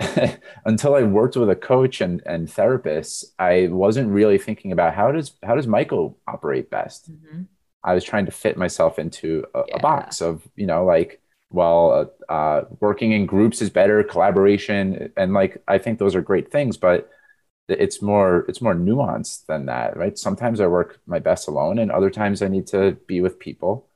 [0.65, 5.13] until I worked with a coach and, and therapist, I wasn't really thinking about how
[5.13, 7.11] does how does Michael operate best.
[7.11, 7.43] Mm-hmm.
[7.85, 9.77] I was trying to fit myself into a, yeah.
[9.77, 11.21] a box of you know like
[11.51, 16.23] well uh, uh, working in groups is better, collaboration, and like I think those are
[16.23, 17.09] great things, but
[17.69, 20.19] it's more it's more nuanced than that, right?
[20.19, 23.89] Sometimes I work my best alone, and other times I need to be with people,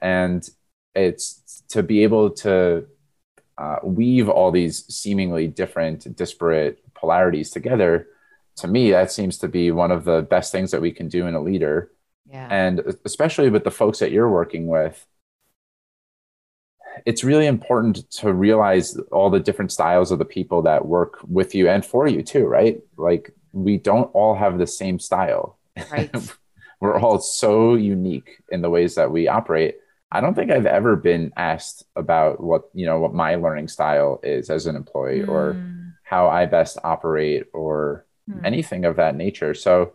[0.00, 0.48] and
[0.94, 2.86] it's to be able to
[3.58, 8.08] uh, weave all these seemingly different, disparate polarities together,
[8.56, 11.26] to me, that seems to be one of the best things that we can do
[11.26, 11.90] in a leader.
[12.30, 12.48] Yeah.
[12.50, 15.04] And especially with the folks that you're working with,
[17.06, 21.54] it's really important to realize all the different styles of the people that work with
[21.54, 22.80] you and for you too, right?
[22.96, 25.58] Like we don't all have the same style.
[25.90, 26.14] Right.
[26.80, 29.76] We're all so unique in the ways that we operate.
[30.12, 34.20] I don't think I've ever been asked about what, you know, what my learning style
[34.22, 35.28] is as an employee mm.
[35.28, 35.88] or hmm.
[36.02, 38.44] how I best operate or mm.
[38.44, 39.54] anything of that nature.
[39.54, 39.94] So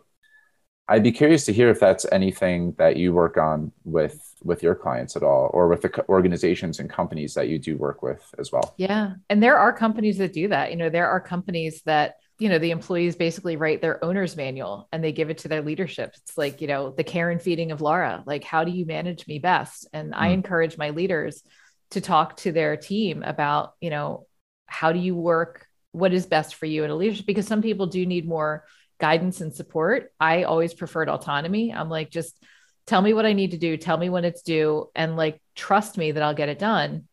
[0.88, 4.74] I'd be curious to hear if that's anything that you work on with with your
[4.74, 8.50] clients at all or with the organizations and companies that you do work with as
[8.50, 8.74] well.
[8.76, 9.14] Yeah.
[9.28, 10.70] And there are companies that do that.
[10.70, 14.88] You know, there are companies that you know the employees basically write their owner's manual
[14.90, 17.70] and they give it to their leadership it's like you know the care and feeding
[17.70, 20.16] of laura like how do you manage me best and mm.
[20.16, 21.42] i encourage my leaders
[21.90, 24.26] to talk to their team about you know
[24.66, 27.86] how do you work what is best for you in a leadership because some people
[27.86, 28.64] do need more
[28.98, 32.42] guidance and support i always preferred autonomy i'm like just
[32.90, 35.96] tell me what i need to do tell me when it's due and like trust
[35.96, 37.08] me that i'll get it done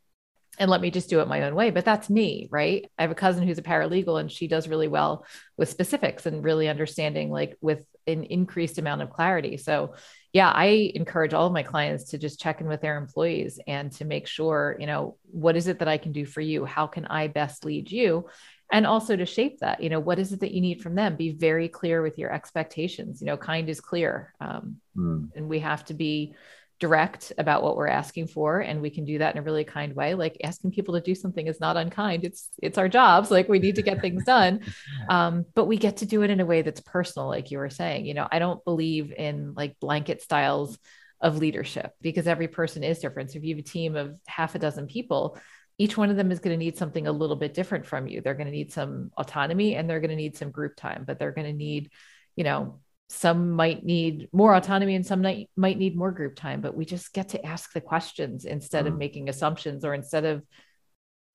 [0.58, 1.70] and let me just do it my own way.
[1.70, 2.90] But that's me, right?
[2.98, 6.44] I have a cousin who's a paralegal and she does really well with specifics and
[6.44, 9.58] really understanding, like with an increased amount of clarity.
[9.58, 9.94] So,
[10.34, 13.92] yeah, I encourage all of my clients to just check in with their employees and
[13.94, 16.66] to make sure, you know, what is it that I can do for you?
[16.66, 18.28] How can I best lead you?
[18.72, 21.16] And also to shape that, you know, what is it that you need from them?
[21.16, 23.22] Be very clear with your expectations.
[23.22, 24.34] You know, kind is clear.
[24.42, 25.30] Um, mm.
[25.36, 26.36] And we have to be,
[26.80, 29.96] direct about what we're asking for and we can do that in a really kind
[29.96, 33.50] way like asking people to do something is not unkind it's it's our jobs like
[33.50, 34.60] we need to get things done
[35.10, 37.70] um, but we get to do it in a way that's personal like you were
[37.70, 40.78] saying you know i don't believe in like blanket styles
[41.20, 44.54] of leadership because every person is different so if you have a team of half
[44.54, 45.36] a dozen people
[45.78, 48.22] each one of them is going to need something a little bit different from you
[48.22, 51.20] they're going to need some autonomy and they're going to need some group time but
[51.20, 51.92] they're going to need
[52.36, 56.62] you know some might need more autonomy and some might, might need more group time
[56.62, 58.90] but we just get to ask the questions instead mm.
[58.90, 60.44] of making assumptions or instead of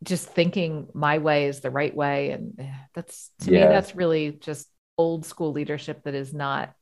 [0.03, 3.61] just thinking my way is the right way and eh, that's to yeah.
[3.61, 6.75] me that's really just old school leadership that is not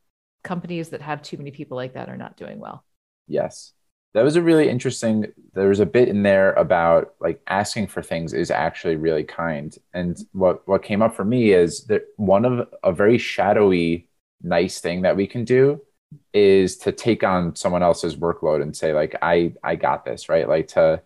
[0.42, 2.85] companies that have too many people like that are not doing well
[3.29, 3.73] yes
[4.12, 8.03] that was a really interesting there was a bit in there about like asking for
[8.03, 9.77] things is actually really kind.
[9.94, 14.09] And what what came up for me is that one of a very shadowy
[14.42, 15.81] nice thing that we can do
[16.33, 20.49] is to take on someone else's workload and say like i i got this right?
[20.49, 21.03] Like to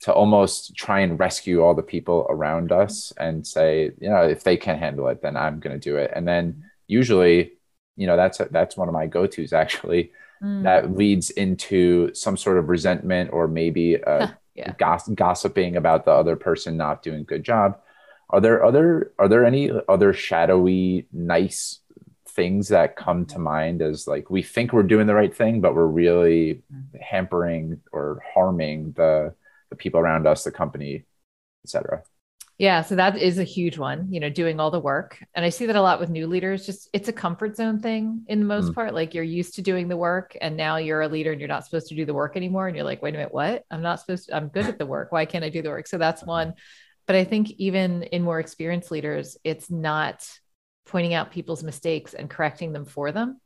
[0.00, 4.44] to almost try and rescue all the people around us and say you know if
[4.44, 6.12] they can't handle it then i'm going to do it.
[6.14, 7.52] And then usually
[7.96, 10.62] you know that's a, that's one of my go-to's actually mm.
[10.62, 14.72] that leads into some sort of resentment or maybe uh, yeah.
[14.78, 17.78] goss- gossiping about the other person not doing a good job
[18.30, 21.80] are there other are there any other shadowy nice
[22.36, 25.74] things that come to mind as like we think we're doing the right thing, but
[25.74, 26.98] we're really mm-hmm.
[27.00, 29.34] hampering or harming the
[29.70, 31.04] the people around us, the company,
[31.64, 32.02] etc.
[32.58, 35.22] Yeah, so that is a huge one, you know, doing all the work.
[35.34, 38.24] And I see that a lot with new leaders, just it's a comfort zone thing
[38.28, 38.74] in the most mm.
[38.74, 38.94] part.
[38.94, 41.66] Like you're used to doing the work and now you're a leader and you're not
[41.66, 42.66] supposed to do the work anymore.
[42.66, 43.64] And you're like, wait a minute, what?
[43.70, 45.12] I'm not supposed to, I'm good at the work.
[45.12, 45.86] Why can't I do the work?
[45.86, 46.54] So that's one.
[47.06, 50.26] But I think even in more experienced leaders, it's not
[50.86, 53.38] pointing out people's mistakes and correcting them for them.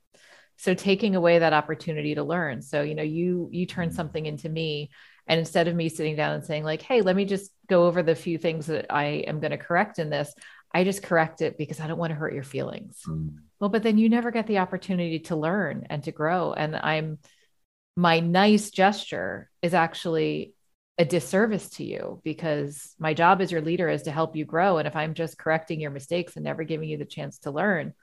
[0.56, 3.96] so taking away that opportunity to learn so you know you you turn Mm-hmm.
[3.96, 4.90] something into me
[5.30, 8.02] and instead of me sitting down and saying like hey let me just go over
[8.02, 10.34] the few things that i am going to correct in this
[10.74, 13.36] i just correct it because i don't want to hurt your feelings Mm.
[13.60, 17.18] well but then you never get the opportunity to learn and to grow and i'm
[17.96, 20.52] my nice gesture is actually
[20.98, 24.78] a disservice to you because my job as your leader is to help you grow
[24.78, 27.94] and if i'm just correcting your mistakes and never giving you the chance to learn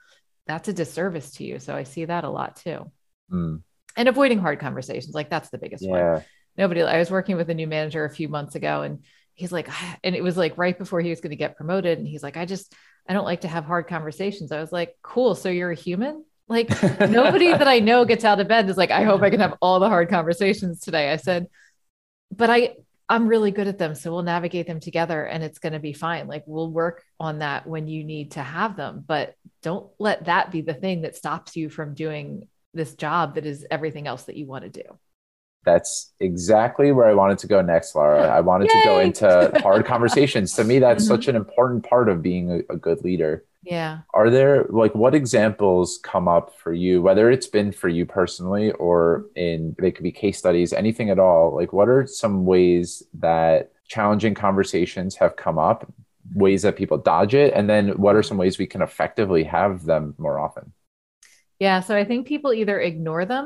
[0.48, 2.90] that's a disservice to you so i see that a lot too
[3.32, 3.62] Mm.
[3.98, 6.22] and avoiding hard conversations like that's the biggest one Yeah.
[6.58, 9.00] Nobody i was working with a new manager a few months ago and
[9.38, 9.70] he's like
[10.04, 12.36] and it was like right before he was going to get promoted and he's like
[12.38, 12.74] i just
[13.08, 14.52] i don't like to have hard conversations.
[14.52, 16.26] I was like cool so you're a human?
[16.50, 19.40] Like nobody that i know gets out of bed is like i hope i can
[19.40, 21.48] have all the hard conversations today i said.
[22.36, 22.74] But i
[23.08, 25.94] i'm really good at them so we'll navigate them together and it's going to be
[25.94, 26.28] fine.
[26.28, 30.52] Like we'll work on that when you need to have them but don't let that
[30.52, 34.36] be the thing that stops you from doing this job that is everything else that
[34.36, 34.98] you want to do
[35.68, 38.22] That's exactly where I wanted to go next, Laura.
[38.38, 39.28] I wanted to go into
[39.62, 40.54] hard conversations.
[40.54, 41.08] To me, that's Mhm.
[41.14, 43.34] such an important part of being a, a good leader.
[43.64, 48.06] yeah Are there like what examples come up for you, whether it's been for you
[48.06, 51.44] personally or in they could be case studies, anything at all?
[51.60, 53.60] Like, what are some ways that
[53.96, 55.80] challenging conversations have come up,
[56.46, 59.84] ways that people dodge it, and then what are some ways we can effectively have
[59.92, 60.72] them more often?
[61.60, 61.82] Yeah.
[61.82, 63.46] So I think people either ignore them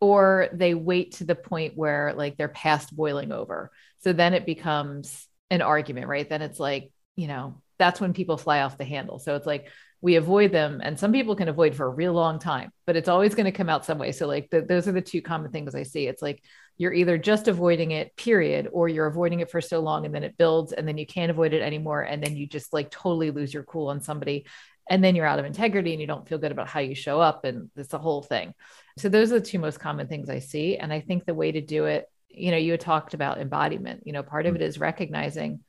[0.00, 3.70] or they wait to the point where like they're past boiling over.
[4.00, 6.28] So then it becomes an argument, right?
[6.28, 9.18] Then it's like, you know, that's when people fly off the handle.
[9.18, 9.68] So it's like
[10.00, 13.08] we avoid them, and some people can avoid for a real long time, but it's
[13.08, 14.12] always going to come out some way.
[14.12, 16.06] So, like, the, those are the two common things I see.
[16.06, 16.40] It's like
[16.76, 20.22] you're either just avoiding it, period, or you're avoiding it for so long and then
[20.22, 22.02] it builds and then you can't avoid it anymore.
[22.02, 24.46] And then you just like totally lose your cool on somebody
[24.88, 27.20] and then you're out of integrity and you don't feel good about how you show
[27.20, 28.54] up and it's a whole thing
[28.98, 30.76] so those are the two most common things i see.
[30.76, 34.02] And i think the way to do it you know you had talked about embodiment.
[34.04, 35.60] You know part of it is recognizing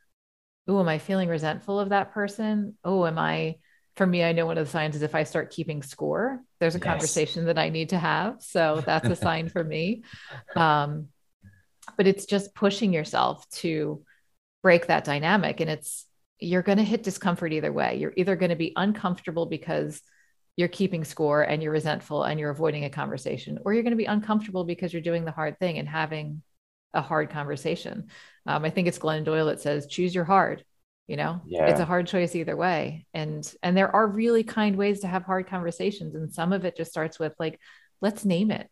[0.67, 2.77] oh am i feeling resentful of that person?
[2.83, 3.55] Oh am i
[3.95, 6.75] for me i know one of the signs is if i start keeping score there's
[6.75, 6.85] a Yes.
[6.85, 8.41] conversation that i need to have.
[8.41, 10.03] So that's a sign for me.
[10.55, 11.07] Um,
[11.97, 14.03] but it's just pushing yourself to
[14.61, 15.59] break that dynamic.
[15.59, 16.05] And it's
[16.39, 17.97] you're going to hit discomfort either way.
[17.97, 20.01] You're either going to be uncomfortable because
[20.59, 23.97] you're keeping score and you're resentful and you're avoiding a conversation, or you're going to
[23.97, 26.43] be uncomfortable because you're doing the hard thing and having
[26.93, 28.07] a hard conversation.
[28.45, 30.65] Um, I think it's Glennon Doyle that says, choose your hard.
[31.07, 31.67] You know, Yeah.
[31.67, 33.05] it's a hard choice either way.
[33.13, 36.13] And and there are really kind ways to have hard conversations.
[36.13, 37.57] And some of it just starts with like,
[38.01, 38.67] let's name it.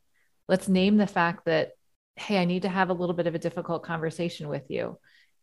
[0.50, 1.72] Let's name the fact that,
[2.18, 5.00] hey, I need to have a little bit of a difficult conversation with you.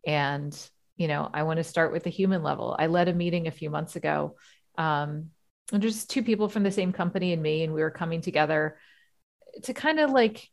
[0.06, 0.54] And
[0.98, 2.76] you know, I want to start with the human level.
[2.78, 4.36] I led a meeting a few months ago.
[4.76, 5.30] Um,
[5.72, 8.76] and there's two people from the same company and me, and we were coming together
[9.62, 10.48] to kind of like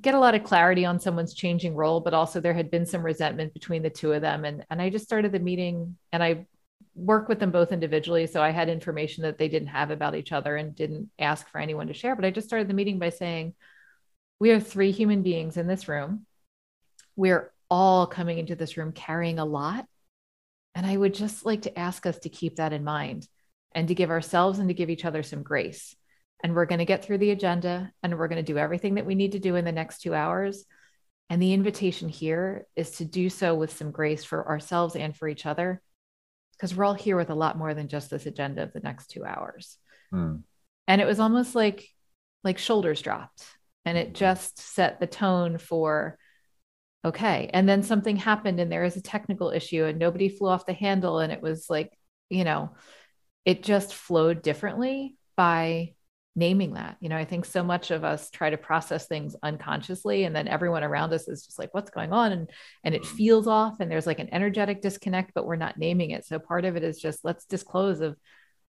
[0.00, 3.02] get a lot of clarity on someone's changing role, but also there had been some
[3.02, 4.44] resentment between the two of them.
[4.44, 6.46] And, and I just started the meeting and I
[6.94, 8.26] work with them both individually.
[8.26, 11.58] So I had information that they didn't have about each other and didn't ask for
[11.60, 12.14] anyone to share.
[12.14, 13.54] But I just started the meeting by saying,
[14.38, 16.26] we are three human beings in this room.
[17.14, 19.86] We're all coming into this room carrying a lot.
[20.74, 23.26] And I would just like to ask us to keep that in mind
[23.76, 25.94] and to give ourselves and to give each other some grace.
[26.42, 29.06] And we're going to get through the agenda and we're going to do everything that
[29.06, 30.64] we need to do in the next two hours.
[31.28, 35.28] And the invitation here is to do so with some grace for ourselves and for
[35.28, 35.82] each other,
[36.52, 39.08] because we're all here with a lot more than just this agenda of the next
[39.08, 39.76] two hours.
[40.10, 40.36] Hmm.
[40.88, 41.86] And it was almost like
[42.44, 43.44] like shoulders dropped
[43.84, 46.16] and it just set the tone for
[47.04, 50.64] okay and then something happened and there is a technical issue and nobody flew off
[50.64, 51.90] the handle and it was like
[52.30, 52.70] you know
[53.46, 55.94] it just flowed differently by
[56.34, 56.98] naming that.
[57.00, 60.48] You know i think so much of us try to process things unconsciously and then
[60.48, 62.32] everyone around us is just like what's going on?
[62.32, 62.50] And
[62.84, 66.26] and it feels off and there's like an energetic disconnect but we're not naming it.
[66.26, 68.16] So part of it is just let's disclose of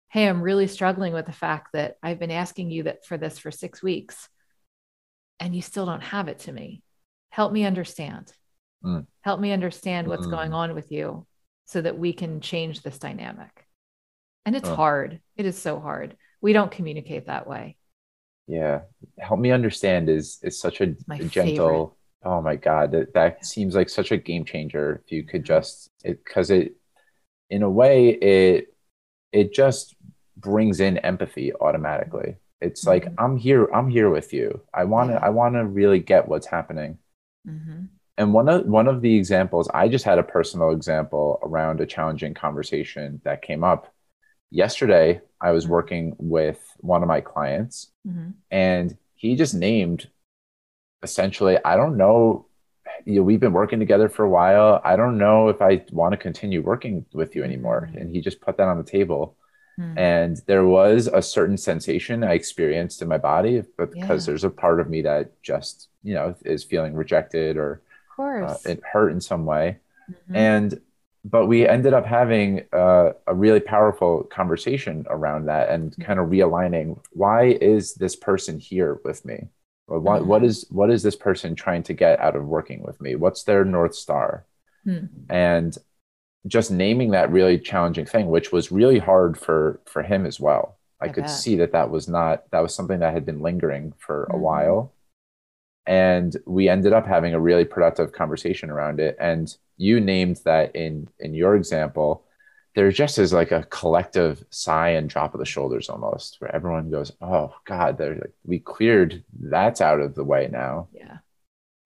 [0.08, 3.38] hey i'm really struggling with the fact that i've been asking you that for this
[3.38, 4.28] for 6 weeks
[5.40, 6.82] and you still don't have it to me.
[7.30, 8.32] Help me understand.
[8.84, 9.06] Mm.
[9.22, 10.30] help me understand what's Mm.
[10.30, 11.26] going on with you
[11.64, 13.65] so that we can change this dynamic
[14.46, 14.74] and it's Oh.
[14.74, 17.76] hard it is so hard we don't communicate that way
[18.46, 18.82] Yeah.
[19.18, 23.74] Help me understand is is such a my gentle oh my god that, that seems
[23.74, 26.74] like such a game changer if you could just it because it
[27.50, 28.74] in a way it
[29.32, 29.94] it just
[30.36, 33.14] brings in empathy automatically it's like Mhm.
[33.18, 35.26] i'm here i'm here with you i want to Yeah.
[35.26, 36.98] i want to really get what's happening
[37.46, 37.88] Mhm.
[38.18, 41.86] and one of one of the examples i just had a personal example around a
[41.86, 43.92] challenging conversation that came up
[44.50, 45.70] yesterday I was Mhm.
[45.70, 48.34] working with one of my clients Mhm.
[48.50, 50.08] and he just named
[51.02, 52.46] essentially, I don't know,
[53.04, 54.80] you know, we've been working together for a while.
[54.84, 57.88] I don't know if I want to continue working with you anymore.
[57.92, 58.00] Mhm.
[58.00, 59.36] And he just put that on the table.
[59.78, 59.98] Mhm.
[59.98, 64.32] And there was a certain sensation I experienced in my body, but because Yeah.
[64.32, 67.82] there's a part of me that just, you know, is feeling rejected or
[68.18, 69.76] uh, it hurt in some way.
[70.10, 70.34] Mhm.
[70.34, 70.80] And
[71.30, 76.28] but we ended up having uh, a really powerful conversation around that and kind of
[76.28, 79.48] realigning why is this person here with me
[79.88, 80.46] or what, what Mhm.
[80.46, 83.64] is what is this person trying to get out of working with me what's their
[83.64, 84.46] north star
[84.84, 85.06] Hmm.
[85.28, 85.76] and
[86.46, 90.78] just naming that really challenging thing which was really hard for for him as well
[91.00, 91.30] i, I could bet.
[91.30, 94.40] see that that was not that was something that had been lingering for a Mhm.
[94.40, 94.95] while
[95.86, 99.16] and we ended up having a really productive conversation around it.
[99.20, 102.24] And you named that in in your example
[102.74, 106.90] there just is like a collective sigh and drop of the shoulders almost where everyone
[106.90, 110.88] goes oh god they're like we cleared that's out of the way now.
[110.92, 111.18] Yeah.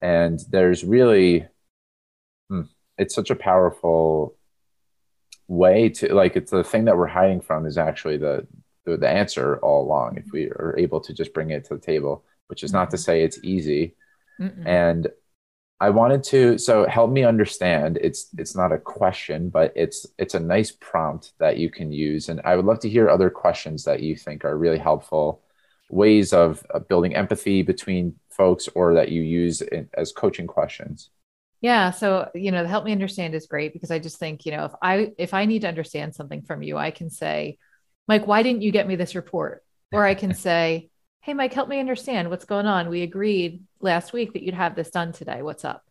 [0.02, 1.46] and there's really
[2.48, 2.62] hmm,
[2.98, 4.36] it's such a powerful
[5.48, 8.46] way to like it's the thing that we're hiding from is actually the
[8.84, 11.80] the, the answer all along if we are able to just bring it to the
[11.80, 13.94] table which is not to say it's easy
[14.40, 14.66] Mm-mm.
[14.66, 15.08] and
[15.80, 20.34] i wanted to so help me understand it's it's not a question but it's it's
[20.34, 23.84] a nice prompt that you can use and i would love to hear other questions
[23.84, 25.42] that you think are really helpful
[25.90, 31.10] ways of, of building empathy between folks or that you use in, as coaching questions
[31.60, 31.90] Yeah.
[31.90, 34.64] So, you know, the help me understand is great because I just think, you know,
[34.64, 37.58] if I if I need to understand something from you, I can say,
[38.08, 39.62] Mike, why didn't you get me this report?
[39.92, 40.88] Or I can say,
[41.22, 42.88] Hey, Mike, help me understand what's going on.
[42.88, 45.42] We agreed last week that you'd have this done today.
[45.42, 45.84] What's up?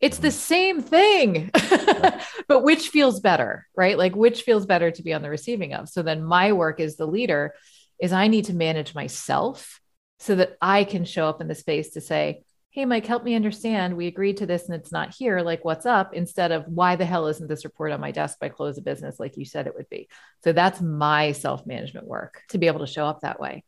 [0.00, 0.36] It's the mm-hmm.
[0.36, 1.50] same thing,
[2.48, 3.98] but which feels better, right?
[3.98, 5.88] Like which feels better to be on the receiving of.
[5.88, 7.54] So then my work as the leader
[8.00, 9.80] is I need to manage myself
[10.20, 13.34] so that I can show up in the space to say, Hey, Mike, help me
[13.34, 13.96] understand.
[13.96, 15.40] We agreed to this and it's not here.
[15.40, 16.14] Like, what's up?
[16.14, 19.20] Instead of why the hell isn't this report on my desk by close of business,
[19.20, 20.08] like you said it would be.
[20.42, 23.64] So that's my self management work to be able to show up that way.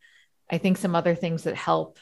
[0.51, 1.99] I think some other things that help,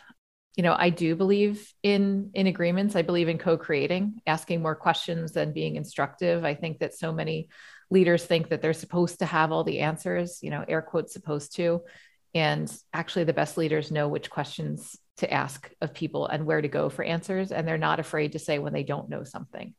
[0.57, 2.97] you know, I do believe in in agreements.
[2.97, 6.45] I believe in co-creating, asking more questions than being instructive.
[6.45, 7.49] I think that so many
[7.91, 11.57] leaders think that they're supposed to have all the answers, you know, air quotes supposed
[11.57, 11.83] to.
[12.35, 16.69] And actually the best leaders know which questions to ask of people and where to
[16.69, 19.75] go for answers and they're not afraid to say when they don't know something.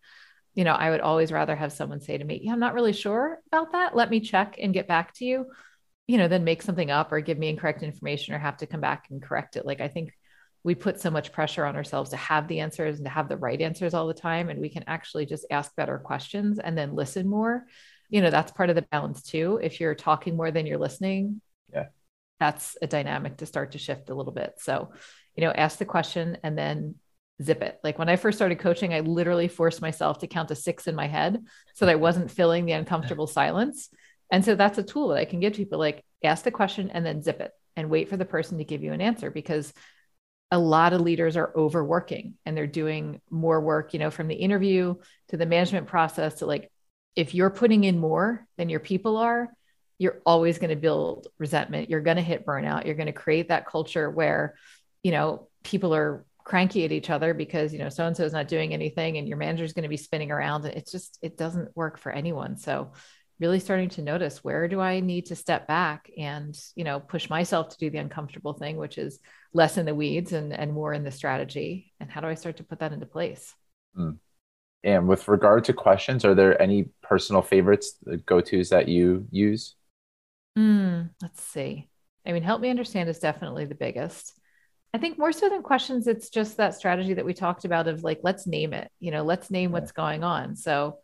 [0.54, 2.94] You know, I would always rather have someone say to me, "Yeah, I'm not really
[2.94, 3.96] sure about that.
[3.96, 5.48] Let me check and get back to you."
[6.08, 8.82] You know, then make something up or give me incorrect information or have to come
[8.82, 9.66] back and correct it.
[9.66, 10.12] Like I think
[10.64, 13.38] we put so much pressure on ourselves to have the answers and to have the
[13.38, 14.50] right answers all the time.
[14.50, 17.66] And we can actually just ask better questions and then listen more.
[18.10, 19.60] You know, that's part of the balance too.
[19.62, 21.42] If you're talking more than you're listening,
[21.74, 21.88] Yeah.
[22.40, 24.54] that's a dynamic to start to shift a little bit.
[24.60, 24.94] So,
[25.36, 26.96] you know, ask the question and then
[27.42, 27.80] zip it.
[27.84, 30.96] Like when I first started coaching, I literally forced myself to count to six in
[30.96, 31.44] my head
[31.74, 33.90] so that I wasn't filling the uncomfortable silence.
[34.34, 37.06] And so that's a tool that I can give people like ask the question and
[37.06, 39.72] then zip it and wait for the person to give you an answer because
[40.50, 44.34] a lot of leaders are overworking and they're doing more work, you know, from the
[44.34, 44.96] interview
[45.28, 46.72] to the management process to like
[47.16, 49.50] if you're putting in more than your people are,
[50.00, 51.92] you're always going to build resentment.
[51.92, 52.88] You're going to hit burnout.
[52.88, 54.56] You're going to create that culture where,
[55.04, 58.34] you know, people are cranky at each other because, you know, so and so is
[58.34, 60.66] not doing anything and your manager is going to be spinning around.
[60.66, 62.58] It's just, it doesn't work for anyone.
[62.58, 62.94] So,
[63.40, 67.30] really starting to notice where do I need to step back and, you know, push
[67.30, 69.20] myself to do the uncomfortable thing, which is
[69.54, 71.94] less in the weeds and, and more in the strategy.
[72.00, 73.54] And how do I start to put that into place?
[74.84, 79.76] and with regard to questions are there any personal favorites go-to's that you use
[80.58, 81.90] Mm, let's see.
[82.26, 84.40] I mean, help me understand is definitely the biggest.
[84.94, 88.04] I think more so than questions, it's just that strategy that we talked about of
[88.04, 89.74] like, let's name it, you know, let's name Yeah.
[89.74, 90.56] what's going on.
[90.56, 91.00] So,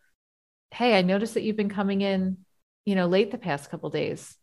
[0.71, 2.37] hey, I noticed that you've been coming in,
[2.85, 4.35] you know, late the past couple days.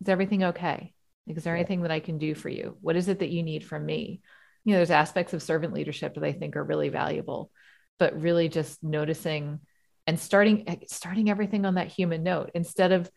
[0.00, 0.94] Is everything okay?
[1.26, 2.76] Is there anything that I can do for you?
[2.80, 4.20] What is it that you need from me?
[4.64, 7.50] You know, there's aspects of servant leadership that I think are really valuable,
[7.98, 9.60] but really just noticing
[10.06, 13.10] and starting starting everything on that human note instead of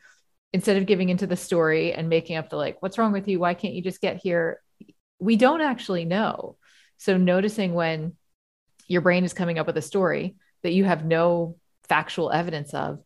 [0.53, 3.39] instead of giving into the story and making up the like, what's wrong with you?
[3.39, 4.61] Why can't you just get here?
[5.19, 6.57] We don't actually know.
[6.97, 8.17] So noticing when
[8.88, 11.55] your brain is coming up with a story that you have no
[11.91, 13.03] factual evidence of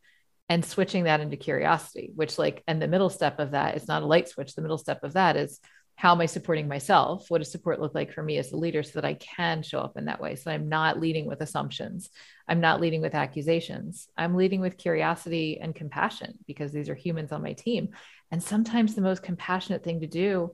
[0.48, 4.04] and switching that into curiosity, which like, and the middle step of that is not
[4.04, 4.54] a light switch.
[4.54, 5.60] The middle step of that is
[5.96, 7.26] how am I supporting myself?
[7.32, 9.80] What does support look like for me as a leader so that I can show
[9.80, 10.36] up in that way?
[10.36, 12.12] So I'm not leading with assumptions.
[12.48, 14.08] I'm not leading with accusations.
[14.16, 17.90] I'm leading with curiosity and compassion because these are humans on my team.
[18.30, 20.52] And sometimes the most compassionate thing to do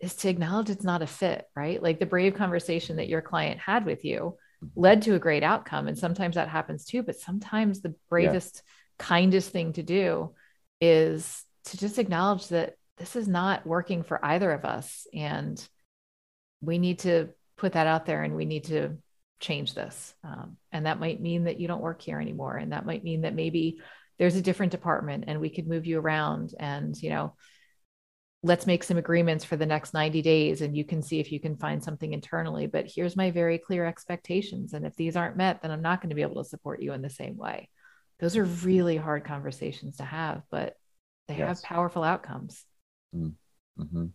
[0.00, 1.80] is to acknowledge it's not a fit, right?
[1.80, 4.36] Like the brave conversation that your client had with you
[4.74, 5.88] led to a great outcome.
[5.88, 7.02] And sometimes that happens too.
[7.02, 9.04] But sometimes the bravest, yeah.
[9.06, 10.34] kindest thing to do
[10.80, 15.06] is to just acknowledge that this is not working for either of us.
[15.12, 15.66] And
[16.60, 18.96] we need to put that out there and we need to
[19.40, 20.14] change this.
[20.24, 22.56] Um, and that might mean that you don't work here anymore.
[22.56, 23.80] And that might mean that maybe
[24.18, 27.34] there's a different department and we could move you around and, you know,
[28.42, 31.40] let's make some agreements for the next 90 days and you can see if you
[31.40, 35.62] can find something internally but here's my very clear expectations and if these aren't met
[35.62, 37.68] then i'm not going to be able to support you in the same way
[38.20, 40.76] those are really hard conversations to have but
[41.28, 41.48] they yes.
[41.48, 42.64] have powerful outcomes
[43.14, 43.82] mm-hmm.
[43.82, 44.06] mm-hmm.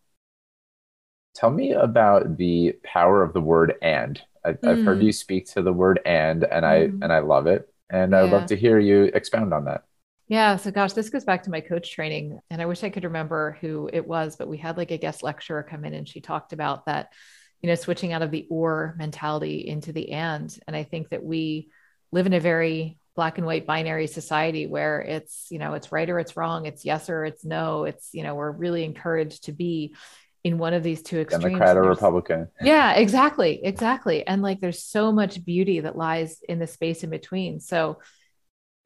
[1.35, 4.85] tell me about the power of the word and I, have mm.
[4.85, 6.99] heard you speak to the word and and i mm.
[7.01, 8.21] and i love it and yeah.
[8.21, 9.83] i'd love to hear you expound on that
[10.31, 10.55] yeah.
[10.55, 12.39] So, gosh, this goes back to my coach training.
[12.49, 15.23] And I wish I could remember who it was, but we had like a guest
[15.23, 17.11] lecturer come in and she talked about that,
[17.59, 20.57] you know, switching out of the or mentality into the and.
[20.65, 21.67] And I think that we
[22.13, 26.09] live in a very black and white binary society where it's, you know, it's right
[26.09, 27.83] or it's wrong, it's yes or it's no.
[27.83, 29.97] It's, you know, we're really encouraged to be
[30.45, 31.43] in one of these two extremes.
[31.43, 32.47] Democrat or Republican.
[32.61, 33.59] Yeah, exactly.
[33.65, 34.25] Exactly.
[34.25, 37.59] And like there's so much beauty that lies in the space in between.
[37.59, 37.99] So,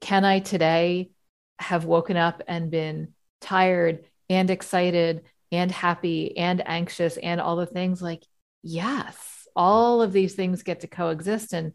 [0.02, 1.12] can I today
[1.60, 7.66] have woken up and been tired and excited and happy and anxious and all the
[7.66, 8.24] things like
[8.64, 11.54] yes all of these things get to coexist.
[11.54, 11.74] And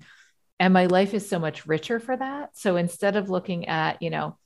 [0.58, 2.50] and my life is so much richer for that.
[2.56, 4.36] So instead of looking at you know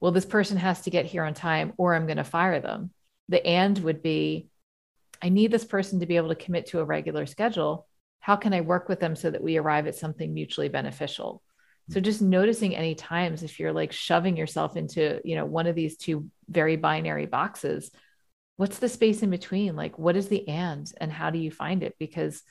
[0.00, 2.92] well this person has to get here on time or i'm going to fire them
[3.28, 4.48] the and would be
[5.20, 7.86] i need this person to be able to commit to a regular schedule.
[8.20, 11.42] How can i work with them so that we arrive at something mutually beneficial
[11.90, 15.74] so just noticing any times if you're like shoving yourself into, you know, one of
[15.74, 17.90] these two very binary boxes,
[18.56, 19.74] what's the space in between?
[19.74, 21.94] Like what is the and and how do you find it?
[21.98, 22.42] Because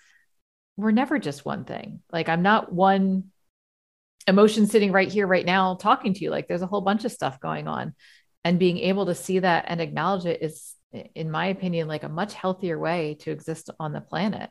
[0.76, 2.02] we're never just one thing.
[2.12, 3.26] Like I'm not one
[4.28, 6.32] emotion sitting right here right now talking to you.
[6.32, 7.94] Like there's a whole bunch of stuff going on.
[8.44, 12.10] And being able to see that and acknowledge it is in my opinion like a
[12.10, 14.50] much healthier way to exist on the planet.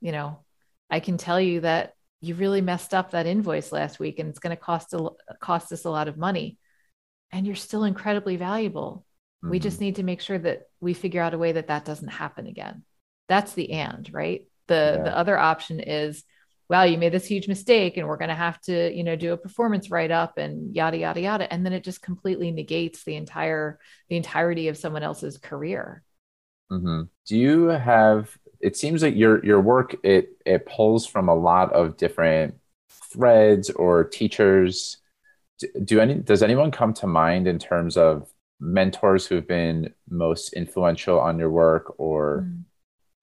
[0.00, 0.44] You know,
[0.90, 4.38] I can tell you that you really messed up that invoice last week and it's
[4.38, 5.10] going to cost a,
[5.40, 6.56] cost us a lot of money
[7.32, 9.04] and you're still incredibly valuable
[9.42, 9.50] mm-hmm.
[9.50, 9.86] we just mm-hmm.
[9.86, 12.84] need to make sure that we figure out a way that that doesn't happen again
[13.28, 15.02] that's the and right the yeah.
[15.04, 16.24] the other option is
[16.70, 19.32] wow you made this huge mistake and we're going to have to you know do
[19.32, 23.16] a performance write up and yada yada yada and then it just completely negates the
[23.16, 26.02] entire the entirety of someone else's career
[26.70, 27.02] mm-hmm.
[27.26, 31.72] do you have it seems like your your work it it pulls from a lot
[31.72, 32.54] of different
[33.12, 34.98] threads or teachers
[35.84, 41.18] do any does anyone come to mind in terms of mentors who've been most influential
[41.18, 42.62] on your work or mm.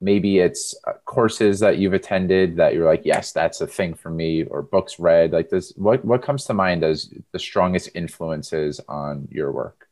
[0.02, 4.10] maybe it's uh, courses that you've attended that you're like yes that's a thing for
[4.10, 8.82] me or books read like this what what comes to mind as the strongest influences
[8.90, 9.90] on your work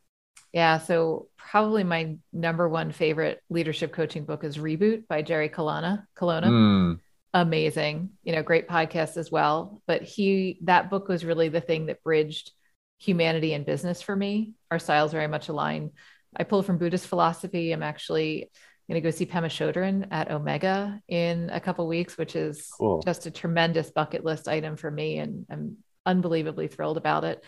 [0.52, 0.78] yeah.
[0.78, 6.06] So probably my number one favorite leadership coaching book is Reboot by Jerry Colonna.
[6.14, 6.46] Colonna.
[6.48, 7.00] Mm.
[7.32, 8.10] Amazing.
[8.22, 9.82] You know, great podcast as well.
[9.86, 12.52] But he that book was really the thing that bridged
[12.98, 14.52] humanity and business for me.
[14.70, 15.92] Our styles very much align.
[16.36, 17.72] I pull from Buddhist philosophy.
[17.72, 18.50] I'm actually
[18.88, 23.00] going to go see Pema Chodron at Omega in a couple weeks, which is cool.
[23.02, 25.18] just a tremendous bucket list item for me.
[25.18, 27.42] And I'm unbelievably thrilled about it.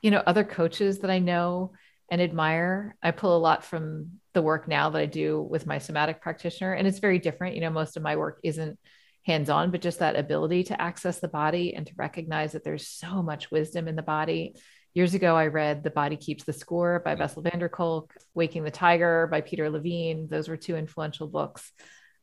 [0.00, 1.72] You know, other coaches that I know,
[2.12, 2.94] and admire.
[3.02, 6.74] I pull a lot from the work now that I do with my somatic practitioner,
[6.74, 7.54] and it's very different.
[7.54, 8.78] You know, most of my work isn't
[9.24, 12.86] hands on, but just that ability to access the body and to recognize that there's
[12.86, 14.54] so much wisdom in the body.
[14.92, 17.20] Years ago, I read The Body Keeps the Score by mm-hmm.
[17.20, 20.28] Bessel van der Kolk, Waking the Tiger by Peter Levine.
[20.28, 21.72] Those were two influential books.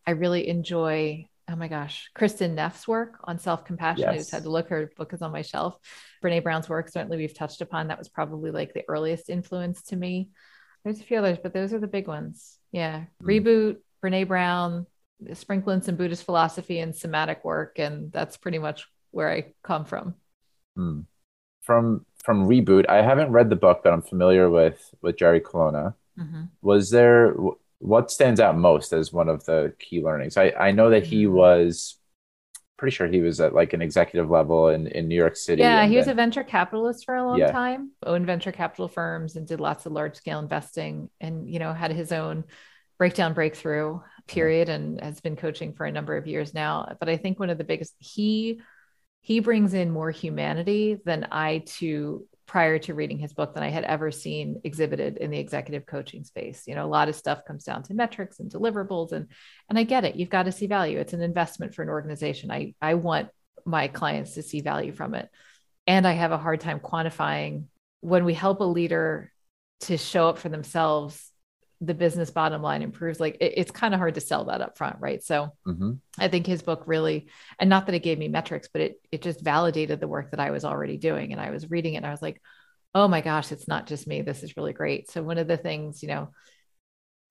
[0.05, 4.03] I really enjoy oh my gosh, Kristin Neff's work on self compassion.
[4.03, 4.13] Yes.
[4.13, 4.69] I just had to look.
[4.69, 5.77] Her book is on my shelf.
[6.23, 7.87] Brene Brown's work, certainly we've touched upon.
[7.87, 10.29] That was probably like the earliest influence to me.
[10.83, 12.57] There's a few others, but those are the big ones.
[12.71, 13.05] Yeah.
[13.23, 13.25] Mm.
[13.43, 14.85] Reboot, Brene Brown,
[15.33, 17.79] sprinkling some Buddhist philosophy and somatic work.
[17.79, 20.15] And that's pretty much where I come from.
[20.77, 21.05] Mm.
[21.63, 25.95] From from Reboot, I haven't read the book, but I'm familiar with with Jerry Colonna.
[26.17, 26.43] Mm-hmm.
[26.61, 27.33] Was there
[27.79, 30.37] what stands out most as one of the key learnings?
[30.37, 31.31] I, I know that he mm.
[31.31, 31.97] was
[32.77, 35.61] pretty sure he was at like an executive level in, in New York City.
[35.61, 37.51] Yeah, he was a venture capitalist for a long yeah.
[37.51, 41.73] time, owned venture capital firms and did lots of large scale investing and, you know,
[41.73, 42.45] had his own
[42.97, 46.95] breakdown breakthrough period and has been coaching for a number of years now.
[46.99, 48.61] But I think one of the biggest he
[49.21, 53.69] he brings in more humanity than I to prior to reading his book than I
[53.69, 56.63] had ever seen exhibited in the executive coaching space.
[56.65, 59.27] You know, a lot of stuff comes down to metrics and deliverables and
[59.69, 60.15] and I get it.
[60.15, 60.97] You've got to see value.
[60.97, 62.49] It's an investment for an organization.
[62.49, 63.29] I I want
[63.65, 65.29] my clients to see value from it.
[65.85, 67.65] And I have a hard time quantifying
[68.01, 69.31] when we help a leader
[69.81, 71.28] to show up for themselves
[71.81, 74.77] the business bottom line improves like it, it's kind of hard to sell that up
[74.77, 75.23] front right?
[75.23, 75.93] So mm-hmm.
[76.17, 79.21] i think his book really and not that it gave me metrics but it it
[79.21, 82.05] just validated the work that i was already doing and i was reading it and
[82.05, 82.41] i was like
[82.95, 84.21] oh my gosh it's not just me.
[84.21, 85.09] This is really great.
[85.09, 86.29] So one of the things you know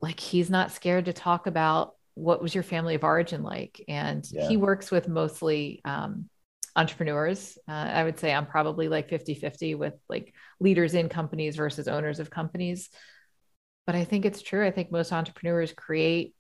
[0.01, 4.25] like he's not scared to talk about what was your family of origin like and
[4.31, 4.49] yeah.
[4.49, 6.29] he works with mostly um,
[6.77, 7.59] entrepreneurs.
[7.69, 11.89] Uh, i would say i'm probably like 50 50 with like leaders in companies versus
[11.89, 12.89] owners of companies
[13.89, 14.67] but I think it's true.
[14.67, 16.35] I think most entrepreneurs create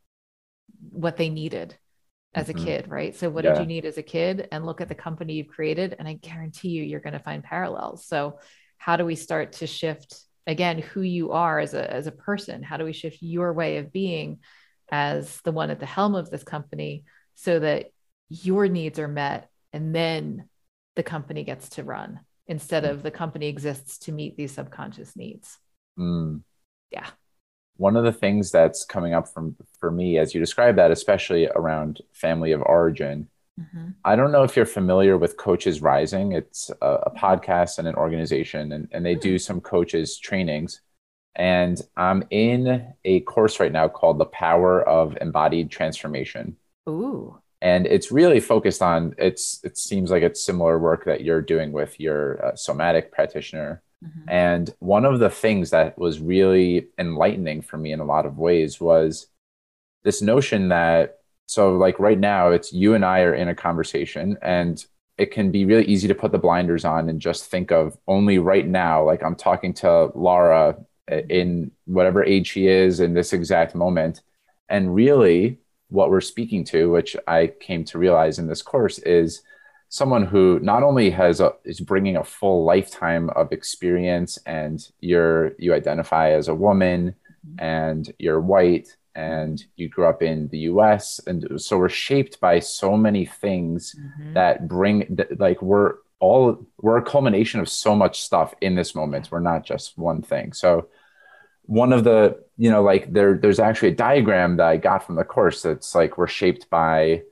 [0.90, 1.74] what they needed
[2.34, 2.60] as mm-hmm.
[2.60, 3.16] a kid, right?
[3.16, 3.54] So, what yeah.
[3.54, 4.48] did you need as a kid?
[4.52, 7.42] And look at the company you've created, and I guarantee you, you're going to find
[7.42, 8.04] parallels.
[8.06, 8.38] So,
[8.76, 10.14] how do we start to shift
[10.46, 12.62] again who you are as a as a person?
[12.62, 14.40] How do we shift your way of being
[14.92, 17.86] as the one at the helm of this company so that
[18.28, 20.50] your needs are met, and then
[20.96, 22.90] the company gets to run instead mm.
[22.90, 25.56] of the company exists to meet these subconscious needs.
[25.98, 26.42] Mm.
[26.90, 27.08] Yeah
[27.78, 31.48] one of the things that's coming up from for me as you describe that especially
[31.54, 33.26] around family of origin
[33.58, 33.88] mm-hmm.
[34.04, 37.94] i don't know if you're familiar with coaches rising it's a, a podcast and an
[37.94, 39.38] organization and, and they do hmm.
[39.38, 40.82] some coaches trainings
[41.36, 46.56] and i'm in a course right now called the power of embodied transformation
[46.88, 47.38] Ooh.
[47.62, 51.70] and it's really focused on it's it seems like it's similar work that you're doing
[51.70, 54.28] with your uh, somatic practitioner Mm-hmm.
[54.28, 58.38] And one of the things that was really enlightening for me in a lot of
[58.38, 59.26] ways was
[60.04, 64.36] this notion that, so like right now, it's you and I are in a conversation,
[64.42, 64.84] and
[65.16, 68.38] it can be really easy to put the blinders on and just think of only
[68.38, 70.76] right now, like I'm talking to Laura
[71.28, 74.20] in whatever age she is in this exact moment.
[74.68, 79.42] And really, what we're speaking to, which I came to realize in this course, is
[79.88, 85.52] someone who not only has a, is bringing a full lifetime of experience and you're
[85.58, 87.14] you identify as a woman
[87.46, 87.64] mm-hmm.
[87.64, 92.58] and you're white and you grew up in the US and so we're shaped by
[92.58, 94.34] so many things mm-hmm.
[94.34, 98.94] that bring that, like we're all we're a culmination of so much stuff in this
[98.94, 100.88] moment we're not just one thing so
[101.62, 105.14] one of the you know like there there's actually a diagram that I got from
[105.14, 107.22] the course that's like we're shaped by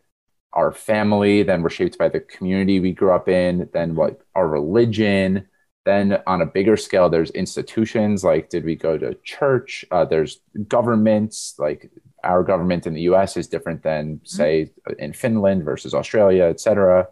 [0.56, 4.48] our family, then we're shaped by the community we grew up in, then what our
[4.48, 5.46] religion.
[5.84, 9.84] Then on a bigger scale, there's institutions like did we go to church?
[9.90, 11.90] Uh, there's governments like
[12.24, 13.36] our government in the U.S.
[13.36, 14.26] is different than mm-hmm.
[14.26, 17.06] say in Finland versus Australia, et cetera.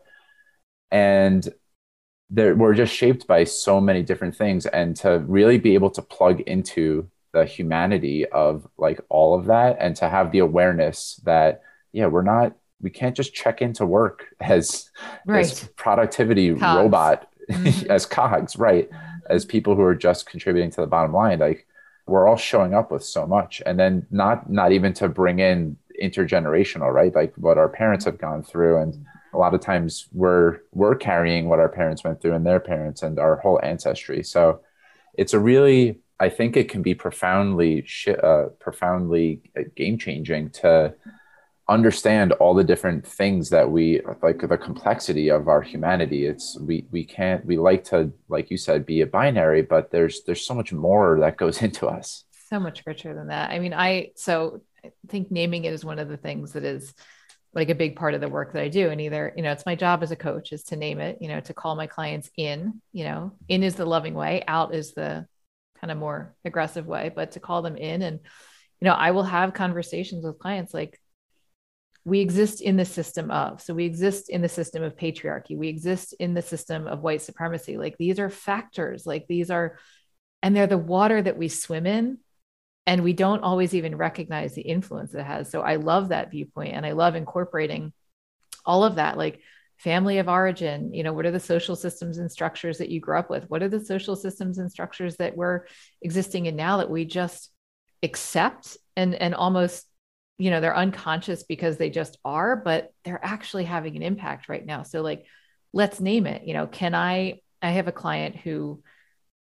[0.90, 1.47] And
[2.30, 6.40] we're just shaped by so many different things, and to really be able to plug
[6.40, 11.61] into the humanity of like all of that, and to have the awareness that
[11.92, 14.91] yeah, we're not we can't just check into work as
[15.26, 15.41] right.
[15.41, 16.76] as productivity cogs.
[16.76, 17.91] robot mm-hmm.
[17.91, 18.89] as cogs right
[19.28, 21.66] as people who are just contributing to the bottom line like
[22.07, 25.76] we're all showing up with so much and then not not even to bring in
[26.03, 30.59] intergenerational right like what our parents have gone through and a lot of times we're
[30.72, 34.61] we're carrying what our parents went through and their parents and our whole ancestry so
[35.14, 37.87] it's a really i think it can be profoundly
[38.22, 40.95] uh, profoundly uh, game changing to
[41.69, 46.27] understand all the different things that we like the complexity of our humanity.
[46.27, 50.23] It's we we can't we like to like you said be a binary but there's
[50.25, 52.25] there's so much more that goes into us.
[52.51, 53.51] So much richer than that.
[53.51, 56.93] I mean i so i think naming it is one of the things that is
[57.55, 58.91] like a big part of the work that i do.
[58.91, 61.29] And either you know it's my job as a coach is to name it you
[61.29, 64.93] know to call my clients in you know in is the loving way out is
[64.93, 65.27] the
[65.81, 68.21] kind of more aggressive way but to call them in and
[68.81, 71.01] you know i will have conversations with clients like
[72.05, 75.57] we exist in the system of so we exist in the system of patriarchy.
[75.57, 77.79] We exist in the system of white supremacy.
[77.79, 79.79] Like these are factors like these are
[80.43, 82.19] and they're the water that we swim in
[82.87, 85.51] and we don't always even recognize the influence it has.
[85.51, 87.93] So i love that viewpoint and i love incorporating
[88.67, 89.17] all of that.
[89.17, 89.41] Like
[89.79, 93.19] family of origin you know what are the social systems and structures that you grew
[93.19, 93.49] up with?
[93.49, 95.63] What are the social systems and structures that we're
[96.03, 97.51] existing in now that we just
[98.03, 99.87] accept and and almost
[100.39, 104.66] you know they're unconscious because they just are but they're actually having an impact right
[104.66, 105.26] now so like
[105.72, 108.82] let's name it you know can i i have a client who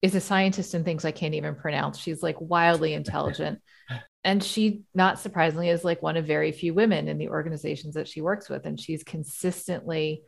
[0.01, 1.97] is a scientist in things I can't even pronounce.
[1.97, 3.61] She's like wildly intelligent.
[4.23, 8.07] and she, not surprisingly, is like one of very few women in the organizations that
[8.07, 8.65] she works with.
[8.65, 10.23] And she's consistently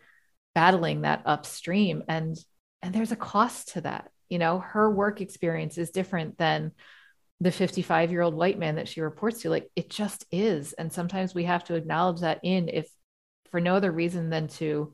[0.54, 2.04] battling that upstream.
[2.08, 2.38] And
[2.82, 4.10] and there's a cost to that.
[4.28, 6.72] You know, her work experience is different than
[7.42, 9.50] the 55 year old white man that she reports to.
[9.50, 10.74] Like it just is.
[10.74, 12.88] And sometimes we have to acknowledge that in if
[13.50, 14.94] for no other reason than to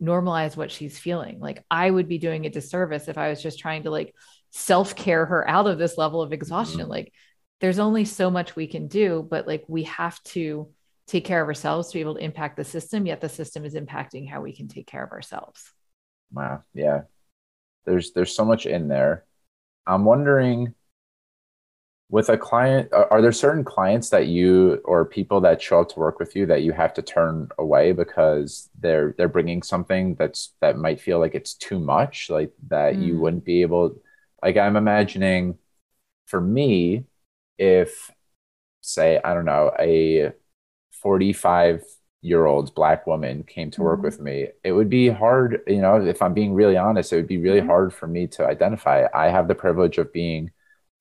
[0.00, 1.40] normalize what she's feeling.
[1.40, 4.14] Like I would be doing a disservice if I was just trying to like
[4.50, 6.82] self care her out of this level of exhaustion.
[6.82, 6.90] Mm-hmm.
[6.90, 7.12] Like
[7.60, 10.70] there's only so much we can do, but like we have to
[11.06, 13.74] take care of ourselves to be able to impact the system, yet the system is
[13.74, 15.72] impacting how we can take care of ourselves.
[16.30, 16.64] Wow.
[16.74, 17.02] Yeah.
[17.86, 19.24] There's there's so much in there.
[19.86, 20.74] I'm wondering
[22.10, 25.98] with a client are there certain clients that you or people that show up to
[25.98, 30.54] work with you that you have to turn away because they're they're bringing something that's
[30.60, 33.04] that might feel like it's too much like that mm.
[33.04, 33.94] you wouldn't be able
[34.42, 35.58] like i'm imagining
[36.26, 37.04] for me
[37.58, 38.10] if
[38.80, 40.32] say i don't know a
[41.02, 41.84] 45
[42.22, 44.04] year old black woman came to work mm.
[44.04, 47.28] with me it would be hard you know if i'm being really honest it would
[47.28, 47.66] be really mm.
[47.66, 50.50] hard for me to identify i have the privilege of being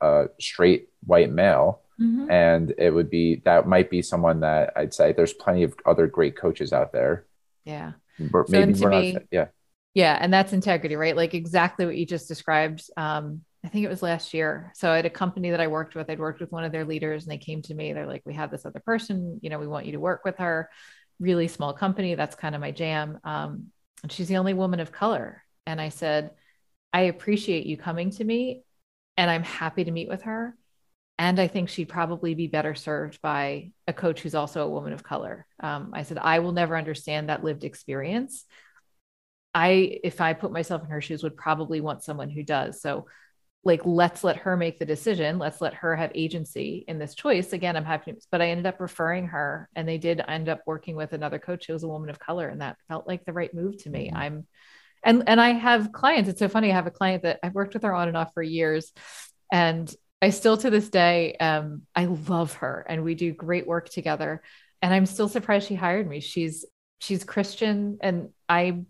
[0.01, 1.81] a straight white male.
[1.99, 2.29] Mm-hmm.
[2.29, 6.05] And it would be that might be someone that I'd say there's plenty of other
[6.05, 7.25] great coaches out there.
[7.65, 7.93] Yeah.
[8.19, 9.47] But maybe so me, not, yeah.
[9.95, 10.15] Yeah.
[10.19, 11.15] And that's integrity, right?
[11.15, 12.83] Like exactly what you just described.
[12.97, 14.71] Um, I think it was last year.
[14.75, 17.23] So at a company that I worked with, I'd worked with one of their leaders
[17.23, 17.93] and they came to me.
[17.93, 20.37] They're like, we have this other person, you know, we want you to work with
[20.37, 20.69] her.
[21.19, 22.13] Really small company.
[22.13, 23.19] That's kind of my jam.
[23.23, 23.71] Um,
[24.03, 25.43] and she's the only woman of color.
[25.65, 26.31] And I said,
[26.93, 28.63] I appreciate you coming to me
[29.17, 30.55] and I'm happy to meet with her.
[31.19, 34.93] And I think she'd probably be better served by a coach who's also a woman
[34.93, 35.47] of color.
[35.59, 38.45] Um, I said, I will never understand that lived experience.
[39.53, 42.81] I, if I put myself in her shoes, would probably want someone who does.
[42.81, 43.07] So,
[43.63, 45.39] like, let's let her make the decision.
[45.39, 47.51] Let's let her have agency in this choice.
[47.51, 50.95] Again, I'm happy, but I ended up referring her, and they did end up working
[50.95, 53.53] with another coach who was a woman of color, and that felt like the right
[53.53, 54.07] move to me.
[54.07, 54.17] Mm-hmm.
[54.17, 54.47] I'm
[55.03, 56.29] and and I have clients.
[56.29, 56.71] It's so funny.
[56.71, 58.93] I have a client that I've worked with her on and off for years,
[59.51, 59.91] and
[60.21, 64.41] I still to this day, um, I love her, and we do great work together.
[64.81, 66.19] And I'm still surprised she hired me.
[66.19, 66.65] She's
[66.99, 68.83] she's Christian, and I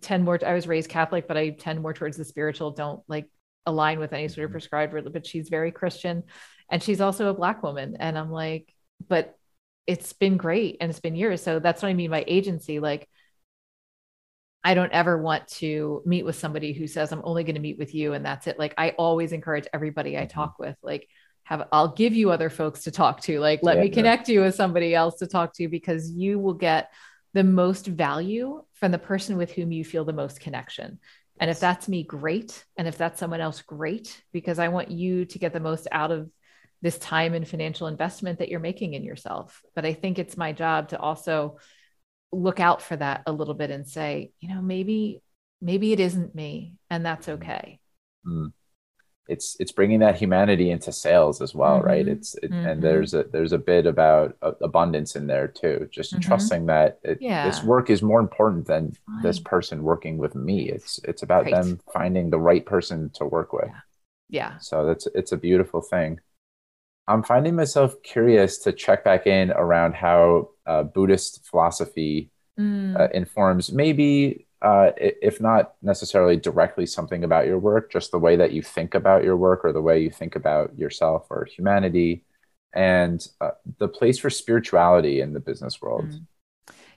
[0.00, 0.38] tend more.
[0.44, 2.72] I was raised Catholic, but I tend more towards the spiritual.
[2.72, 3.28] Don't like
[3.66, 4.52] align with any sort of mm-hmm.
[4.54, 5.12] prescribed religion.
[5.12, 6.24] But she's very Christian,
[6.70, 7.96] and she's also a black woman.
[8.00, 8.72] And I'm like,
[9.08, 9.38] but
[9.86, 11.42] it's been great, and it's been years.
[11.42, 12.80] So that's what I mean by agency.
[12.80, 13.08] Like
[14.64, 17.78] I don't ever want to meet with somebody who says I'm only going to meet
[17.78, 18.58] with you and that's it.
[18.58, 20.30] Like I always encourage everybody I mm-hmm.
[20.30, 21.06] talk with, like
[21.44, 23.38] have I'll give you other folks to talk to.
[23.38, 24.34] Like let yeah, me connect yeah.
[24.34, 26.90] you with somebody else to talk to because you will get
[27.34, 30.98] the most value from the person with whom you feel the most connection.
[31.38, 32.64] And if that's me, great.
[32.78, 36.12] And if that's someone else, great, because I want you to get the most out
[36.12, 36.30] of
[36.80, 39.62] this time and financial investment that you're making in yourself.
[39.74, 41.58] But I think it's my job to also
[42.34, 45.22] look out for that a little bit and say, you know, maybe
[45.60, 47.34] maybe it isn't me, and that's mm.
[47.34, 47.80] okay.
[48.26, 48.52] Mm.
[49.26, 51.86] It's it's bringing that humanity into sales as well, mm-hmm.
[51.86, 52.06] right?
[52.06, 52.66] It's it, mm-hmm.
[52.66, 55.88] and there's a there's a bit about abundance in there too.
[55.90, 56.20] Just mm-hmm.
[56.20, 57.46] trusting that it, yeah.
[57.46, 59.22] this work is more important than Fine.
[59.22, 60.68] this person working with me.
[60.68, 61.54] It's it's about right.
[61.54, 63.70] them finding the right person to work with.
[64.28, 64.50] Yeah.
[64.52, 64.58] yeah.
[64.58, 66.20] So that's it's a beautiful thing.
[67.06, 72.98] I'm finding myself curious to check back in around how uh, Buddhist philosophy mm.
[72.98, 78.36] uh, informs maybe, uh, if not necessarily directly something about your work, just the way
[78.36, 82.24] that you think about your work or the way you think about yourself or humanity
[82.72, 86.06] and uh, the place for spirituality in the business world.
[86.06, 86.26] Mm.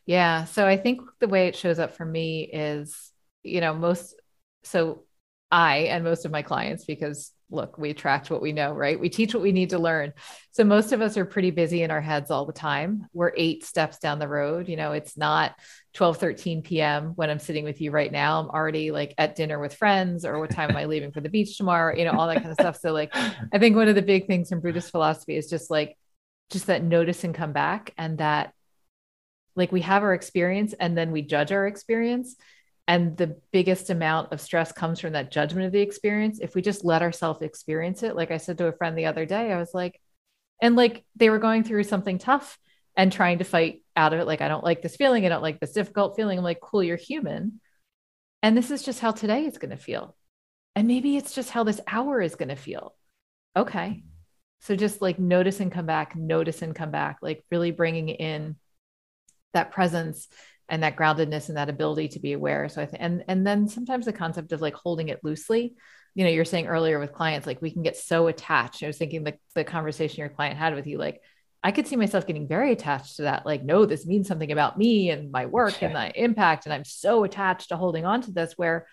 [0.06, 0.46] Yeah.
[0.46, 3.12] So I think the way it shows up for me is,
[3.44, 4.16] you know, most,
[4.64, 5.04] so
[5.52, 9.00] I and most of my clients, because look, we attract what we know, right?
[9.00, 10.14] We teach what we need to learn.
[10.52, 13.08] So most of us are pretty busy in our heads all the time.
[13.14, 14.68] We're eight steps down the road.
[14.68, 15.56] You know, it's not
[15.94, 17.14] 12, 13 p.m.
[17.16, 18.42] when I'm sitting with you right now.
[18.42, 21.30] I'm already like at dinner with friends or what time am I leaving for the
[21.30, 21.96] beach tomorrow?
[21.96, 22.78] You know, all that kind of stuff.
[22.80, 25.98] So like, I think one of the big things in Buddhist philosophy is just like,
[26.50, 28.54] just that notice and come back and that
[29.56, 32.36] like we have our experience and then we judge our experience
[32.88, 36.40] and the biggest amount of stress comes from that judgment of the experience.
[36.40, 39.26] If we just let ourselves experience it like i said to a friend the other
[39.26, 40.00] day i was like
[40.62, 42.58] and like they were going through something tough
[42.96, 44.28] and trying to fight out of it.
[44.28, 45.26] Like i don't like this feeling.
[45.26, 46.38] I don't like this difficult feeling.
[46.38, 47.62] I'm like cool you're human.
[48.44, 50.16] And this is just how today is going to feel.
[50.76, 52.94] And maybe it's just how this hour is going to feel.
[53.56, 54.04] Okay.
[54.62, 58.56] So just like notice and come back notice and come back like really bringing in
[59.54, 60.28] that presence
[60.70, 62.68] and that groundedness and that ability to be aware.
[62.70, 65.76] So I think, and, and then sometimes the concept of like holding it loosely,
[66.14, 68.84] you know, you're saying earlier with clients, like we can get so attached.
[68.84, 71.22] I was thinking the, the conversation your client had with you, like,
[71.64, 73.46] I could see myself getting very attached to that.
[73.46, 76.66] Like, no, this means something about me and my work and my impact.
[76.66, 78.88] And I'm so attached to holding on to this where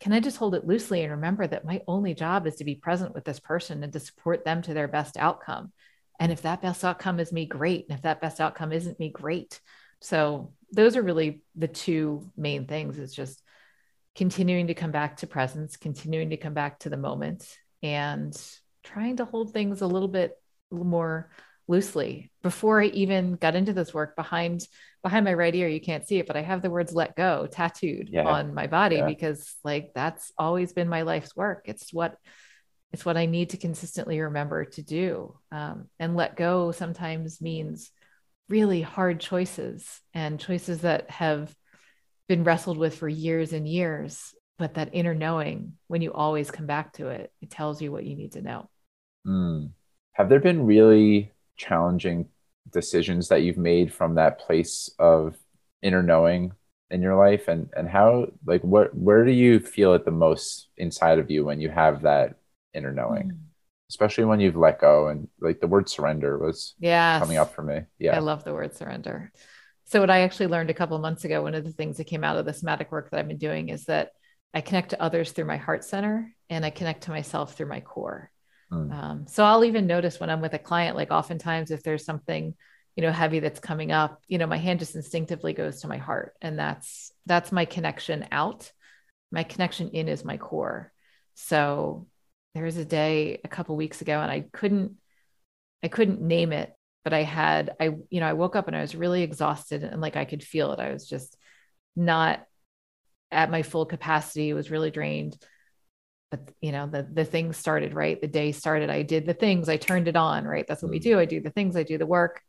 [0.00, 2.74] can I just hold it loosely and remember that my only job is to be
[2.74, 5.72] present with this person and to support them to their best outcome.
[6.18, 7.86] And if that best outcome is me, great.
[7.88, 9.60] And if that best outcome isn't me, great.
[10.00, 13.42] So those are really the two main things is just
[14.16, 17.48] continuing to come back to presence, continuing to come back to the moment
[17.82, 18.36] and
[18.82, 20.36] trying to hold things a little bit
[20.70, 21.30] more
[21.68, 22.30] loosely.
[22.42, 24.66] Before I even got into this work behind
[25.02, 27.46] behind my right ear, you can't see it, but I have the words let go
[27.46, 28.24] tattooed yeah.
[28.24, 29.06] on my body yeah.
[29.06, 31.62] because like that's always been my life's work.
[31.66, 32.16] It's what
[32.92, 35.36] it's what I need to consistently remember to do.
[35.52, 37.90] Um, and let go sometimes means
[38.48, 41.54] really hard choices and choices that have
[42.28, 44.34] been wrestled with for years and years.
[44.58, 48.04] But that inner knowing, when you always come back to it, it tells you what
[48.04, 48.68] you need to know.
[49.26, 49.70] Mm.
[50.12, 52.28] Have there been really challenging
[52.72, 55.36] decisions that you've made from that place of
[55.82, 56.52] inner knowing
[56.90, 60.68] in your life and and how like what where do you feel it the most
[60.76, 62.36] inside of you when you have that
[62.74, 63.47] inner knowing mm
[63.88, 67.62] especially when you've let go and like the word surrender was yeah coming up for
[67.62, 67.80] me.
[67.98, 68.16] Yeah.
[68.16, 69.32] I love the word surrender.
[69.84, 72.24] So what i actually learned a couple months ago one of the things that came
[72.24, 74.10] out of the somatic work that i've been doing is that
[74.52, 77.80] i connect to others through my heart center and i connect to myself through my
[77.80, 78.30] core.
[78.70, 78.92] Mm.
[78.92, 82.54] um, so i'll even notice when i'm with a client like oftentimes if there's something
[82.96, 85.96] you know heavy that's coming up you know my hand just instinctively goes to my
[85.96, 88.72] heart and that's that's my connection out.
[89.30, 90.90] My connection in is my core.
[91.34, 92.08] So
[92.58, 94.96] there was a day a couple weeks ago and I couldn't
[95.80, 98.80] I couldn't name it, but I had I you know, I woke up and I
[98.80, 100.80] was really exhausted and like I could feel it.
[100.80, 101.36] I was just
[101.94, 102.44] not
[103.30, 105.36] at my full capacity, it was really drained.
[106.32, 108.20] But you know, the the things started, right?
[108.20, 108.90] The day started.
[108.90, 110.66] I did the things, I turned it on, right?
[110.66, 111.04] That's what we mm.
[111.04, 111.18] do.
[111.20, 112.42] I do the things, I do the work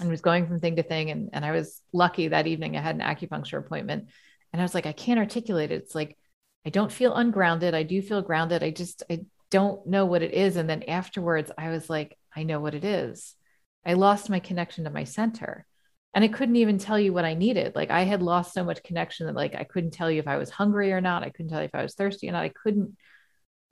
[0.00, 1.10] and was going from thing to thing.
[1.10, 4.10] And, and I was lucky that evening I had an acupuncture appointment
[4.52, 5.76] and I was like, I can't articulate it.
[5.76, 6.18] It's like
[6.66, 7.74] I don't feel ungrounded.
[7.74, 8.62] I do feel grounded.
[8.62, 10.56] I just, I don't know what it is.
[10.56, 13.34] And then afterwards, I was like, I know what it is.
[13.84, 15.66] I lost my connection to my center.
[16.14, 17.74] And I couldn't even tell you what I needed.
[17.74, 20.36] Like I had lost so much connection that like I couldn't tell you if I
[20.36, 21.24] was hungry or not.
[21.24, 22.44] I couldn't tell you if I was thirsty or not.
[22.44, 22.96] I couldn't,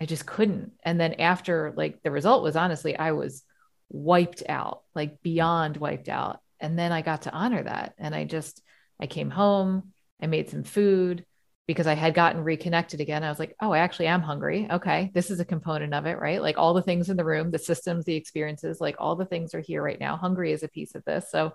[0.01, 0.72] I just couldn't.
[0.84, 3.45] And then after like the result was honestly, I was
[3.88, 6.40] wiped out, like beyond wiped out.
[6.59, 7.95] And then I got to honor that.
[7.99, 8.61] And I just,
[9.01, 11.24] I came home, I made some food,
[11.72, 13.24] because I had gotten reconnected again.
[13.24, 14.68] I was like, oh, I actually am hungry.
[14.70, 15.10] Okay.
[15.14, 16.40] This is a component of it, right?
[16.40, 19.54] Like all the things in the room, the systems, the experiences, like all the things
[19.54, 20.16] are here right now.
[20.16, 21.30] Hungry is a piece of this.
[21.30, 21.54] So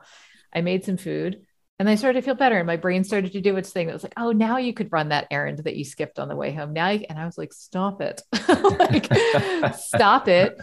[0.53, 1.45] I made some food
[1.80, 2.57] and I started to feel better.
[2.57, 3.89] And my brain started to do its thing.
[3.89, 6.36] It was like, oh, now you could run that errand that you skipped on the
[6.36, 6.74] way home.
[6.74, 8.22] Now, and I was like, stop it.
[8.49, 10.57] like, stop it.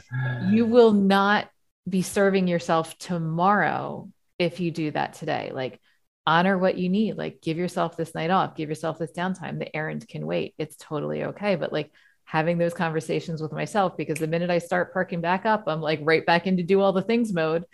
[0.51, 1.49] You will not
[1.89, 5.53] be serving yourself tomorrow if you do that today.
[5.55, 5.81] Like,
[6.27, 7.17] honor what you need.
[7.17, 9.59] Like give yourself this night off, give yourself this downtime.
[9.59, 10.55] The errand can wait.
[10.59, 11.57] It's totally okay.
[11.57, 11.91] But like
[12.25, 16.01] having those conversations with myself, because the minute I start parking back up, I'm like
[16.03, 17.65] right back into do all the things mode.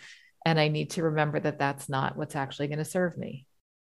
[0.45, 3.45] And I need to remember that that's not what's actually going to serve me.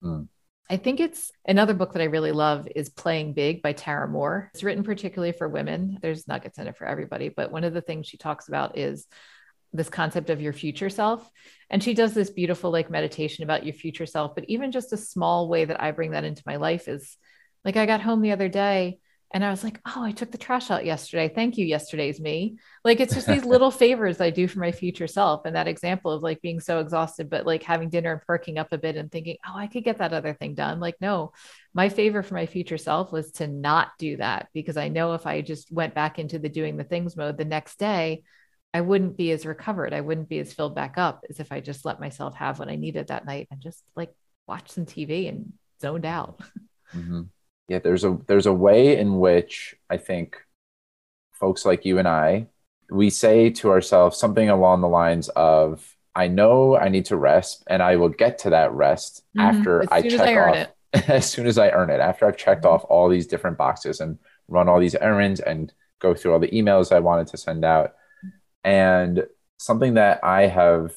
[0.03, 0.29] Mm.
[0.69, 4.49] I think it's another book that I really love is Playing Big by Tara Mohr.
[4.55, 5.99] It's written particularly for women.
[6.01, 9.07] There's nuggets in it for everybody, but one of the things she talks about is
[9.73, 11.29] this concept of your future self.
[11.71, 14.35] And she does this beautiful like meditation about your future self.
[14.35, 17.17] But even just a small way that i bring that into my life is
[17.65, 18.99] like i got home the other day
[19.35, 21.33] and i was like oh i took the trash out yesterday.
[21.35, 22.59] Thank you yesterday's me.
[22.85, 25.47] Like it's just these little favors i do for my future self.
[25.47, 28.73] And that example of like being so exhausted but like having dinner and perking up
[28.73, 30.81] a bit and thinking oh i could get that other thing done.
[30.81, 31.33] Like no
[31.75, 35.27] my favor for my future self was to not do that because i know if
[35.27, 38.23] i just went back into the doing the things mode the next day
[38.75, 39.93] I wouldn't be as recovered.
[39.93, 42.69] I wouldn't be as filled back up as if I just let myself have what
[42.69, 44.15] I needed that night and just like
[44.47, 46.41] watch some TV and zoned out.
[46.95, 47.23] Mm-hmm.
[47.69, 50.37] Yeah, there's a there's a way in which I think
[51.33, 52.49] folks like you and I
[52.91, 57.65] we say to ourselves something along the lines of I know I need to rest
[57.67, 59.41] and I will get to that rest mm-hmm.
[59.41, 60.69] after I check I off
[61.09, 62.75] as soon as I earn it, after I've checked mm-hmm.
[62.75, 64.19] off all these different boxes and
[64.49, 67.95] run all these errands and go through all the emails I wanted to send out
[68.65, 69.27] and
[69.59, 70.93] something that I have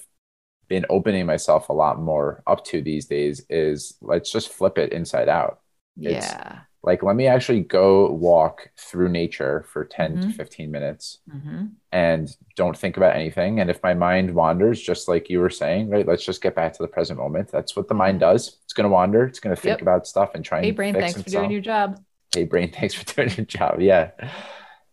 [0.67, 4.91] been opening myself a lot more up to these days is let's just flip it
[4.93, 5.59] inside out.
[5.97, 6.59] Yeah.
[6.83, 10.21] like let me actually go walk through nature for 10 Mhm.
[10.23, 11.71] to 15 minutes Mhm.
[11.91, 15.89] and don't think about anything and if my mind wanders just like you were saying
[15.89, 18.73] right let's just get back to the present moment that's what the mind does it's
[18.73, 19.81] going to wander it's going to think Yep.
[19.81, 21.99] about stuff and try and Hey, brain, fix thanks for doing your job.
[22.35, 24.11] hey brain thanks for doing your job yeah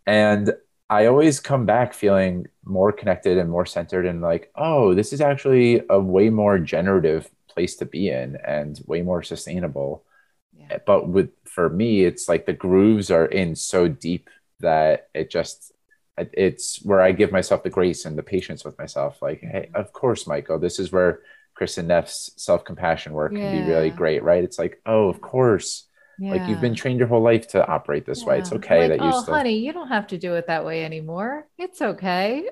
[0.06, 0.54] and
[0.92, 5.20] i always come back feeling more connected and more centered and like oh this is
[5.20, 10.04] actually a way more generative place to be in and way more sustainable.
[10.56, 10.66] Yeah.
[10.70, 14.28] Eh, but with for me it's like the grooves are in so deep
[14.60, 15.72] that it just
[16.18, 19.76] it's where i give myself the grace and the patience with myself like hey mm-hmm.
[19.76, 21.20] of course michael this is where
[21.58, 24.42] Kristin Neff's self-compassion work can be really great right?
[24.42, 25.86] It's like oh of course
[26.30, 29.02] like you've been trained your whole life to operate this way it's okay Like, that
[29.02, 31.46] you oh, still honey, you don't have to do it that way anymore.
[31.58, 32.48] It's okay.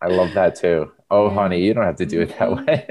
[0.00, 1.30] i love that too oh Yeah.
[1.30, 2.66] honey you don't have to do it that Mhm.
[2.66, 2.86] way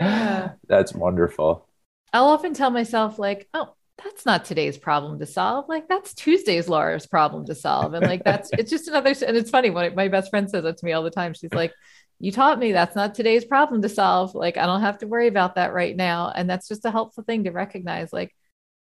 [0.00, 0.54] Yeah.
[0.68, 1.68] that's wonderful
[2.12, 5.66] I'll often tell myself, like, oh, that's not today's problem to solve.
[5.68, 7.94] Like, that's Tuesday's Laura's problem to solve.
[7.94, 9.14] And like, that's it's just another.
[9.26, 11.34] And it's funny when my best friend says that to me all the time.
[11.34, 11.76] She's like,
[12.18, 14.34] you taught me that's not today's problem to solve.
[14.34, 16.30] Like, I don't have to worry about that right now.
[16.34, 18.12] And that's just a helpful thing to recognize.
[18.12, 18.34] Like,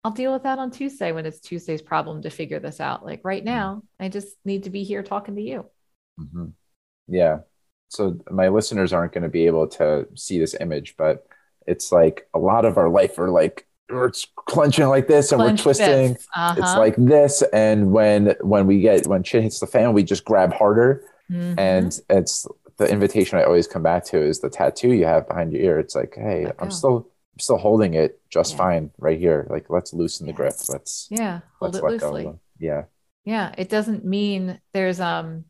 [0.07, 3.05] I'll deal with that on Tuesday when it's Tuesday's problem to figure this out.
[3.05, 5.67] Like, right now, I just need to be here talking to you.
[6.21, 6.53] Mhm.
[7.09, 7.39] Yeah.
[7.89, 11.27] So my listeners aren't going to be able to see this image, but
[11.67, 14.13] it's like a lot of our life are like we're
[14.47, 16.17] clenching like this and Clenched we're twisting.
[16.37, 16.55] Uh-huh.
[16.57, 20.25] It's like this, and when when we get when shit hits the fan, we just
[20.25, 21.03] grab harder.
[21.33, 21.59] Mhm.
[21.59, 22.47] And it's
[22.77, 25.79] the invitation I always come back to is the tattoo you have behind your ear.
[25.81, 26.75] It's like, hey, Let I'm go.
[26.75, 28.59] still I'm still holding it just Yeah.
[28.59, 29.47] fine right here.
[29.51, 30.55] Like let's loosen the grip.
[30.69, 32.25] Let's yeah, hold let's it loosely.
[32.25, 32.41] go.
[32.59, 32.85] Yeah.
[33.27, 35.45] Yeah, it doesn't mean there's um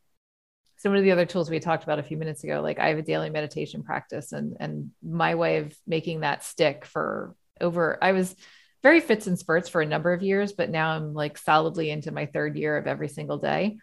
[0.78, 2.60] some of the other tools we talked about a few minutes ago.
[2.60, 6.84] Like I have a daily meditation practice, and and my way of making that stick
[6.84, 7.98] for over.
[8.02, 8.34] I was
[8.82, 12.10] very fits and spurts for a number of years, but now I'm like solidly into
[12.12, 13.78] my third year of every single day.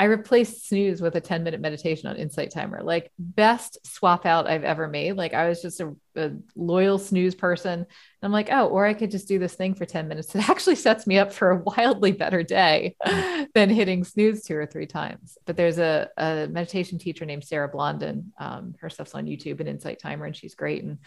[0.00, 2.84] I replaced snooze with a 10 minute meditation on Insight Timer.
[2.84, 5.14] Like best swap out I've ever made.
[5.14, 7.72] Like I was just a, a loyal snooze person.
[7.80, 7.86] And
[8.22, 10.32] I'm like, oh, or I could just do this thing for 10 minutes.
[10.36, 12.94] It actually sets me up for a wildly better day
[13.54, 15.36] than hitting snooze two or three times.
[15.46, 18.32] But there's a, a meditation teacher named Sarah Blondin.
[18.38, 20.84] Um, her stuff's on YouTube and Insight Timer, and she's great.
[20.84, 20.98] And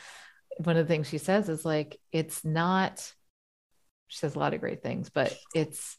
[0.57, 2.99] one of the things she says is like, it's not,
[4.09, 5.97] she says a lot of great things, but it's,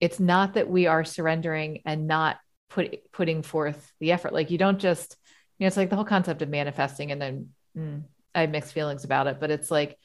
[0.00, 2.38] it's not that we are surrendering and not
[2.70, 4.32] put, putting forth the effort.
[4.32, 5.16] Like you don't just,
[5.58, 8.02] you know, it's like the whole concept of manifesting and then mm,
[8.34, 9.96] I have mixed feelings about it, but it's like,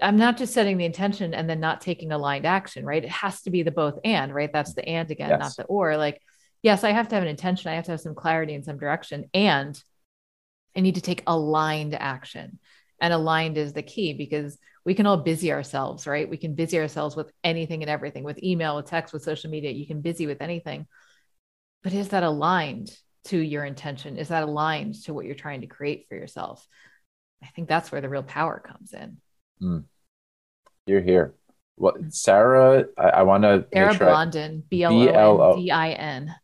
[0.00, 3.02] I'm not just setting the intention and then not taking aligned action, right?
[3.02, 4.50] It has to be the both and, right?
[4.52, 5.38] That's the and again, Yes.
[5.40, 5.96] not the or.
[5.96, 6.20] Like,
[6.62, 7.70] yes, I have to have an intention.
[7.70, 9.28] I have to have some clarity and some direction.
[9.34, 9.80] And
[10.76, 12.58] I need to take aligned action.
[13.00, 16.28] And aligned is the key because we can all busy ourselves, right?
[16.28, 19.70] We can busy ourselves with anything and everything, with email, with text, with social media.
[19.70, 20.86] You can busy with anything.
[21.82, 24.18] But is that aligned to your intention?
[24.18, 26.66] Is that aligned to what you're trying to create for yourself?
[27.42, 29.18] I think that's where the real power comes in.
[29.60, 29.78] Hmm.
[30.86, 31.34] You're here.
[31.76, 32.86] What Sarah?
[32.98, 34.06] I, I want to Sarah sure.
[34.06, 36.34] Blondin, B L O D I N.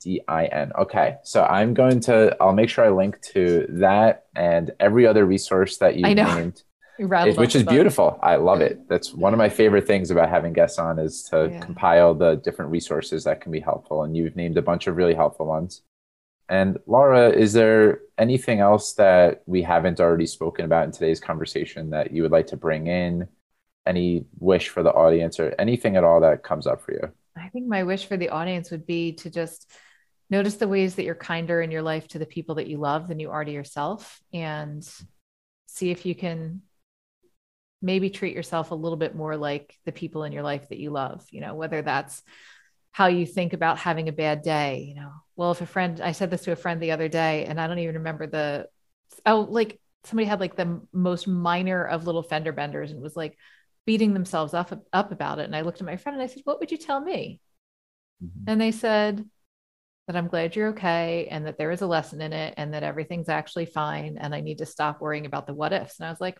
[0.00, 0.72] D I N.
[0.78, 2.36] Okay, so I'm going to.
[2.40, 6.62] I'll make sure I link to that and every other resource that you named,
[6.98, 8.18] Rattled which is beautiful.
[8.22, 8.88] I love it.
[8.88, 11.60] That's one of my favorite things about having guests on is to Yeah.
[11.60, 14.02] compile the different resources that can be helpful.
[14.04, 15.82] And you've named a bunch of really helpful ones.
[16.48, 21.90] And Laura, is there anything else that we haven't already spoken about in today's conversation
[21.90, 23.28] that you would like to bring in?
[23.86, 27.10] Any wish for the audience or anything at all that comes up for you?
[27.36, 29.70] I think my wish for the audience would be to just
[30.28, 33.08] notice the ways that you're kinder in your life to the people that you love
[33.08, 34.86] than you are to yourself and
[35.66, 36.62] see if you can
[37.82, 40.90] maybe treat yourself a little bit more like the people in your life that you
[40.90, 42.22] love, you know, whether that's
[42.92, 45.10] how you think about having a bad day, you know.
[45.34, 47.66] Well, if a friend, I said this to a friend the other day and I
[47.66, 48.68] don't even remember the
[49.26, 53.36] oh, like somebody had like the most minor of little fender benders and was like
[53.86, 56.42] beating themselves up up about it and I looked at my friend and I said,
[56.44, 57.40] "What would you tell me?"
[58.22, 58.44] Mhm.
[58.46, 59.28] And they said
[60.06, 62.82] that I'm glad you're okay and that there is a lesson in it and that
[62.82, 65.98] everything's actually fine and I need to stop worrying about the what ifs.
[65.98, 66.38] And I was like,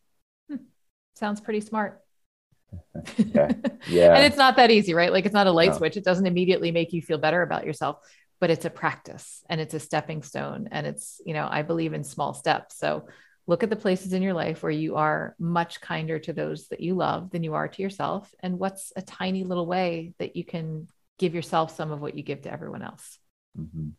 [1.14, 2.00] sounds pretty smart.
[3.18, 3.50] Yeah.
[3.86, 4.14] Yeah.
[4.14, 5.12] and it's not that easy, right?
[5.12, 5.78] Like it's not a light No.
[5.78, 5.96] switch.
[5.96, 7.98] It doesn't immediately make you feel better about yourself,
[8.40, 10.68] but it's a practice and it's a stepping stone.
[10.70, 12.78] And it's, you know, I believe in small steps.
[12.78, 13.08] So
[13.46, 16.80] look at the places in your life where you are much kinder to those that
[16.80, 18.32] you love than you are to yourself.
[18.40, 20.86] And what's a tiny little way that you can
[21.18, 23.18] give yourself some of what you give to everyone else?
[23.58, 23.92] Mhm.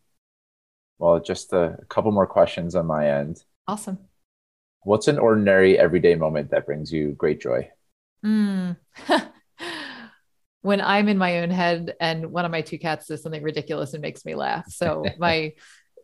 [0.98, 3.42] Well, just a couple more questions on my end.
[3.66, 3.98] Awesome.
[4.84, 7.70] What's an ordinary everyday moment that brings you great joy?
[8.24, 8.76] Mm.
[10.62, 13.92] when I'm in my own head and one of my two cats does something ridiculous
[13.92, 14.64] and makes me laugh.
[14.70, 15.52] So my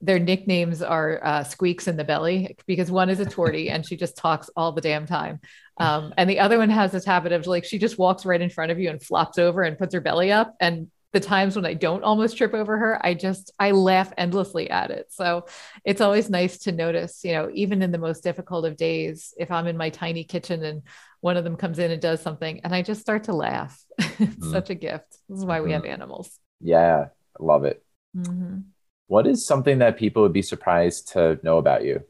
[0.02, 3.96] their nicknames are uh, Squeaks in the Belly because one is a tortie and she
[3.96, 5.40] just talks all the damn time.
[5.78, 8.50] Um, and the other one has this habit of like she just walks right in
[8.50, 10.54] front of you and flops over and puts her belly up.
[10.58, 14.70] And the times when I don't almost trip over her, I just I laugh endlessly
[14.70, 15.06] at it.
[15.10, 15.46] So
[15.84, 19.50] it's always nice to notice, you know, even in the most difficult of days, if
[19.50, 20.82] I'm in my tiny kitchen and
[21.20, 23.82] one of them comes in and does something and I just start to laugh.
[23.98, 24.52] it's mm-hmm.
[24.52, 25.18] such a gift.
[25.28, 25.66] This is why mm-hmm.
[25.66, 26.38] we have animals.
[26.60, 27.06] Yeah,
[27.38, 27.82] I love it.
[28.16, 28.60] Mm-hmm.
[29.08, 32.04] What is something that people would be surprised to know about you?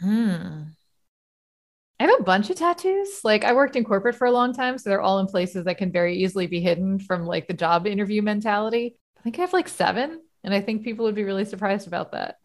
[0.00, 0.62] Hmm.
[1.98, 3.20] I have a bunch of tattoos.
[3.24, 5.78] Like I worked in corporate for a long time, so they're all in places that
[5.78, 8.96] can very easily be hidden from like the job interview mentality.
[9.18, 12.12] I think I have like seven, and I think people would be really surprised about
[12.12, 12.36] that.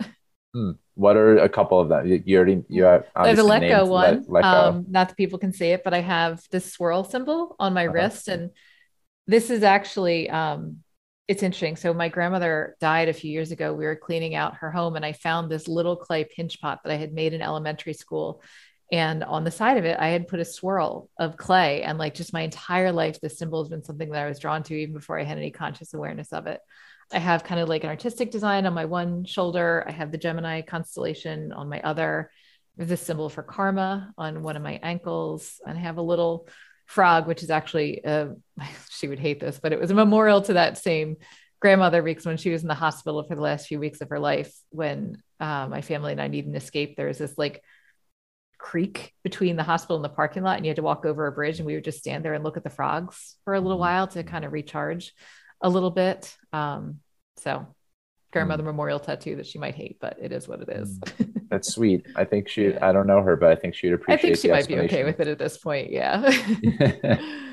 [0.53, 0.71] Hmm.
[0.95, 2.21] What are a couple of them?
[2.25, 3.05] You already you have.
[3.15, 4.25] Have a Letgo one.
[4.27, 7.55] Let, let um, not that people can see it, but I have this swirl symbol
[7.59, 7.93] on my uh-huh.
[7.93, 8.51] wrist, and
[9.27, 10.77] this is actually um,
[11.27, 11.77] it's interesting.
[11.77, 13.73] So my grandmother died a few years ago.
[13.73, 16.91] We were cleaning out her home, and I found this little clay pinch pot that
[16.91, 18.41] I had made in elementary school
[18.91, 21.81] and on the side of it, I had put a swirl of clay.
[21.81, 24.63] And like just my entire life, this symbol has been something that I was drawn
[24.63, 26.59] to even before I had any conscious awareness of it.
[27.13, 29.85] I have kind of like an artistic design on my one shoulder.
[29.87, 32.31] I have the Gemini constellation on my other.
[32.75, 35.61] There's a symbol for karma on one of my ankles.
[35.65, 36.47] And I have a little
[36.85, 38.27] frog, which is actually, uh,
[38.89, 41.15] she would hate this, but it was a memorial to that same
[41.61, 44.19] grandmother because when she was in the hospital for the last few weeks of her
[44.19, 47.63] life, when uh, my family and I needed an escape, there was this like
[48.61, 51.31] creek between the hospital and the parking lot and you had to walk over a
[51.31, 53.73] bridge and we would just stand there and look at the frogs for a little
[53.73, 53.81] mm-hmm.
[53.81, 55.13] while to kind of recharge
[55.61, 56.99] a little bit um,
[57.37, 57.65] so
[58.31, 58.67] grandmother mm.
[58.67, 61.33] memorial tattoo that she might hate but it is what it is mm.
[61.49, 62.87] that's sweet i think she yeah.
[62.87, 64.19] i don't know her but i think she'd appreciate it.
[64.19, 66.21] i think she might be okay with it at this point yeah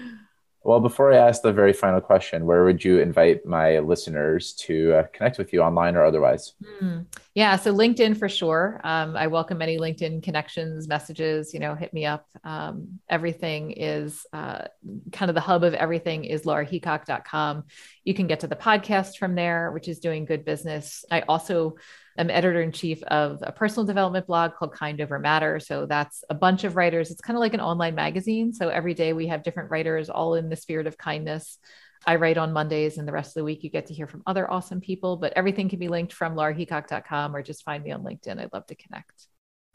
[0.68, 4.92] Well, before I ask the very final question, where would you invite my listeners to
[4.96, 6.52] uh, connect with you online or otherwise?
[6.82, 8.78] Mm, yeah, so LinkedIn for sure.
[8.84, 11.54] Um, I welcome any LinkedIn connections, messages.
[11.54, 12.26] You know, hit me up.
[12.44, 14.66] Um, everything is uh,
[15.10, 17.64] kind of the hub of everything is lauraheacock.com.
[18.04, 21.02] You can get to the podcast from there, which is doing good business.
[21.10, 21.76] I also
[22.18, 25.60] I'm editor in chief of a personal development blog called Kind Over Matter.
[25.60, 27.10] So that's a bunch of writers.
[27.10, 28.52] It's kind of like an online magazine.
[28.52, 31.58] So every day we have different writers all in the spirit of kindness.
[32.06, 34.22] I write on Mondays, and the rest of the week you get to hear from
[34.26, 35.16] other awesome people.
[35.16, 38.40] But everything can be linked from lauraheacock.com or just find me on LinkedIn.
[38.40, 39.26] I'd love to connect.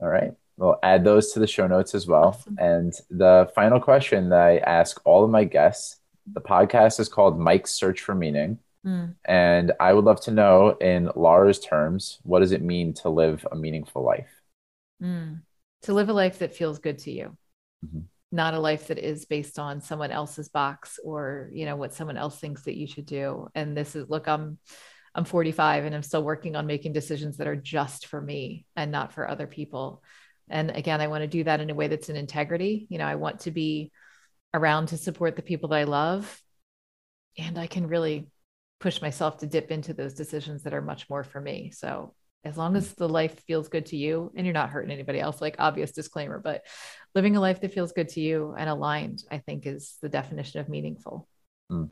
[0.02, 0.34] All right.
[0.58, 2.26] We'll add those to the show notes as well.
[2.26, 2.58] Awesome.
[2.60, 6.00] And the final question that I ask all of my guests
[6.32, 8.60] the podcast is called Mike's Search for Meaning.
[8.86, 9.16] Mm.
[9.26, 13.46] And I would love to know, in Laura's terms, what does it mean to live
[13.52, 14.30] a meaningful life?
[15.02, 15.42] Mm.
[15.84, 17.38] To live a life that feels good to you,
[17.86, 18.00] mm-hmm.
[18.32, 22.18] not a life that is based on someone else's box or you know what someone
[22.18, 23.48] else thinks that you should do.
[23.54, 24.58] And this is look, I'm
[25.16, 28.92] I'm 45 and I'm still working on making decisions that are just for me and
[28.92, 30.02] not for other people.
[30.50, 32.88] And again, I want to do that in a way that's in integrity.
[32.90, 33.92] You know, I want to be
[34.54, 36.42] around to support the people that I love.
[37.38, 38.28] And I can really
[38.84, 41.72] push myself to dip into those decisions that are much more for me.
[41.74, 45.22] So as long as the life feels good to you and you're not hurting anybody
[45.22, 46.66] else, like obvious disclaimer, but
[47.16, 50.60] living a life that feels good to you and aligned, I think is the definition
[50.60, 51.30] of meaningful.
[51.72, 51.92] Mm.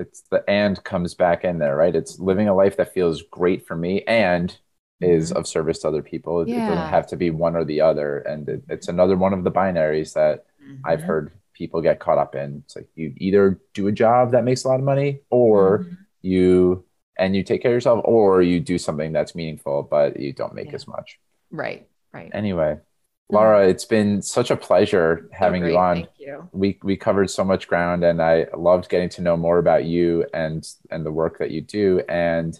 [0.00, 1.94] It's the and comes back in there, right?
[1.94, 4.56] It's living a life that feels great for me and
[5.00, 5.38] is mm-hmm.
[5.38, 6.40] of service to other people.
[6.40, 6.66] It, yeah.
[6.66, 8.18] it, doesn't have to be one or the other.
[8.18, 10.82] And it, it's another one of the binaries that mm-hmm.
[10.84, 12.64] I've heard people get caught up in.
[12.64, 15.94] It's like you either do a job that makes a lot of money or mm-hmm
[16.22, 16.84] you
[17.18, 20.54] and you take care of yourself or you do something that's meaningful but you don't
[20.54, 20.74] make yeah.
[20.74, 21.18] as much
[21.50, 23.36] right right anyway mm-hmm.
[23.36, 26.48] laura it's been such a pleasure having you on Thank you.
[26.52, 30.24] we we covered so much ground and i loved getting to know more about you
[30.32, 32.58] and and the work that you do and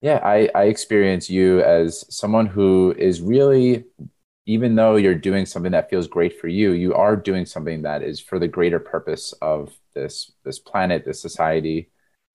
[0.00, 3.84] yeah i i experience you as someone who is really
[4.46, 8.02] even though you're doing something that feels great for you you are doing something that
[8.02, 11.88] is for the greater purpose of this this planet this society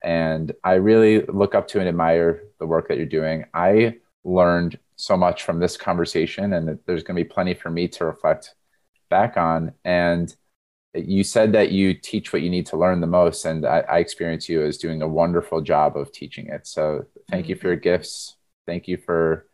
[0.06, 3.46] and I really look up to and admire the work that you're doing.
[3.56, 7.88] I learned so much from this conversation, and there's going to be plenty for me
[7.90, 8.54] to reflect
[9.10, 9.74] back on.
[9.84, 10.34] And
[10.94, 13.98] you said that you teach what you need to learn the most, and I, I
[13.98, 16.68] experience you as doing a wonderful job of teaching it.
[16.68, 17.50] So thank mm-hmm.
[17.50, 18.38] you for your gifts.
[18.68, 19.48] Thank you for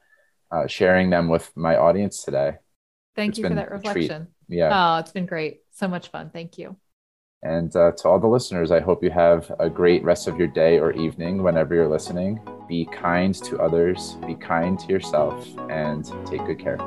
[0.52, 2.58] uh, sharing them with my audience today.
[3.16, 4.28] Thank it's you for that reflection.
[4.50, 4.96] Yeah.
[4.96, 5.62] Oh, it's been great.
[5.72, 6.30] So much fun.
[6.30, 6.76] Thank you.
[7.44, 10.48] And uh, to all the listeners, I hope you have a great rest of your
[10.48, 12.40] day or evening whenever you're listening.
[12.68, 16.78] Be kind to others, be kind to yourself, and take good care.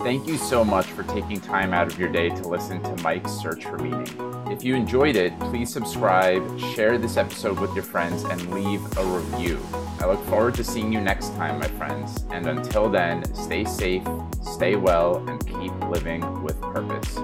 [0.00, 3.30] Thank you so much for taking time out of your day to listen to Mike's
[3.30, 4.08] Search for Meaning.
[4.50, 9.04] If you enjoyed it, please subscribe, share this episode with your friends, and leave a
[9.04, 9.58] review.
[10.00, 12.26] I look forward to seeing you next time, my friends.
[12.30, 14.06] And until then, stay safe,
[14.42, 17.16] stay well, and keep living with purpose.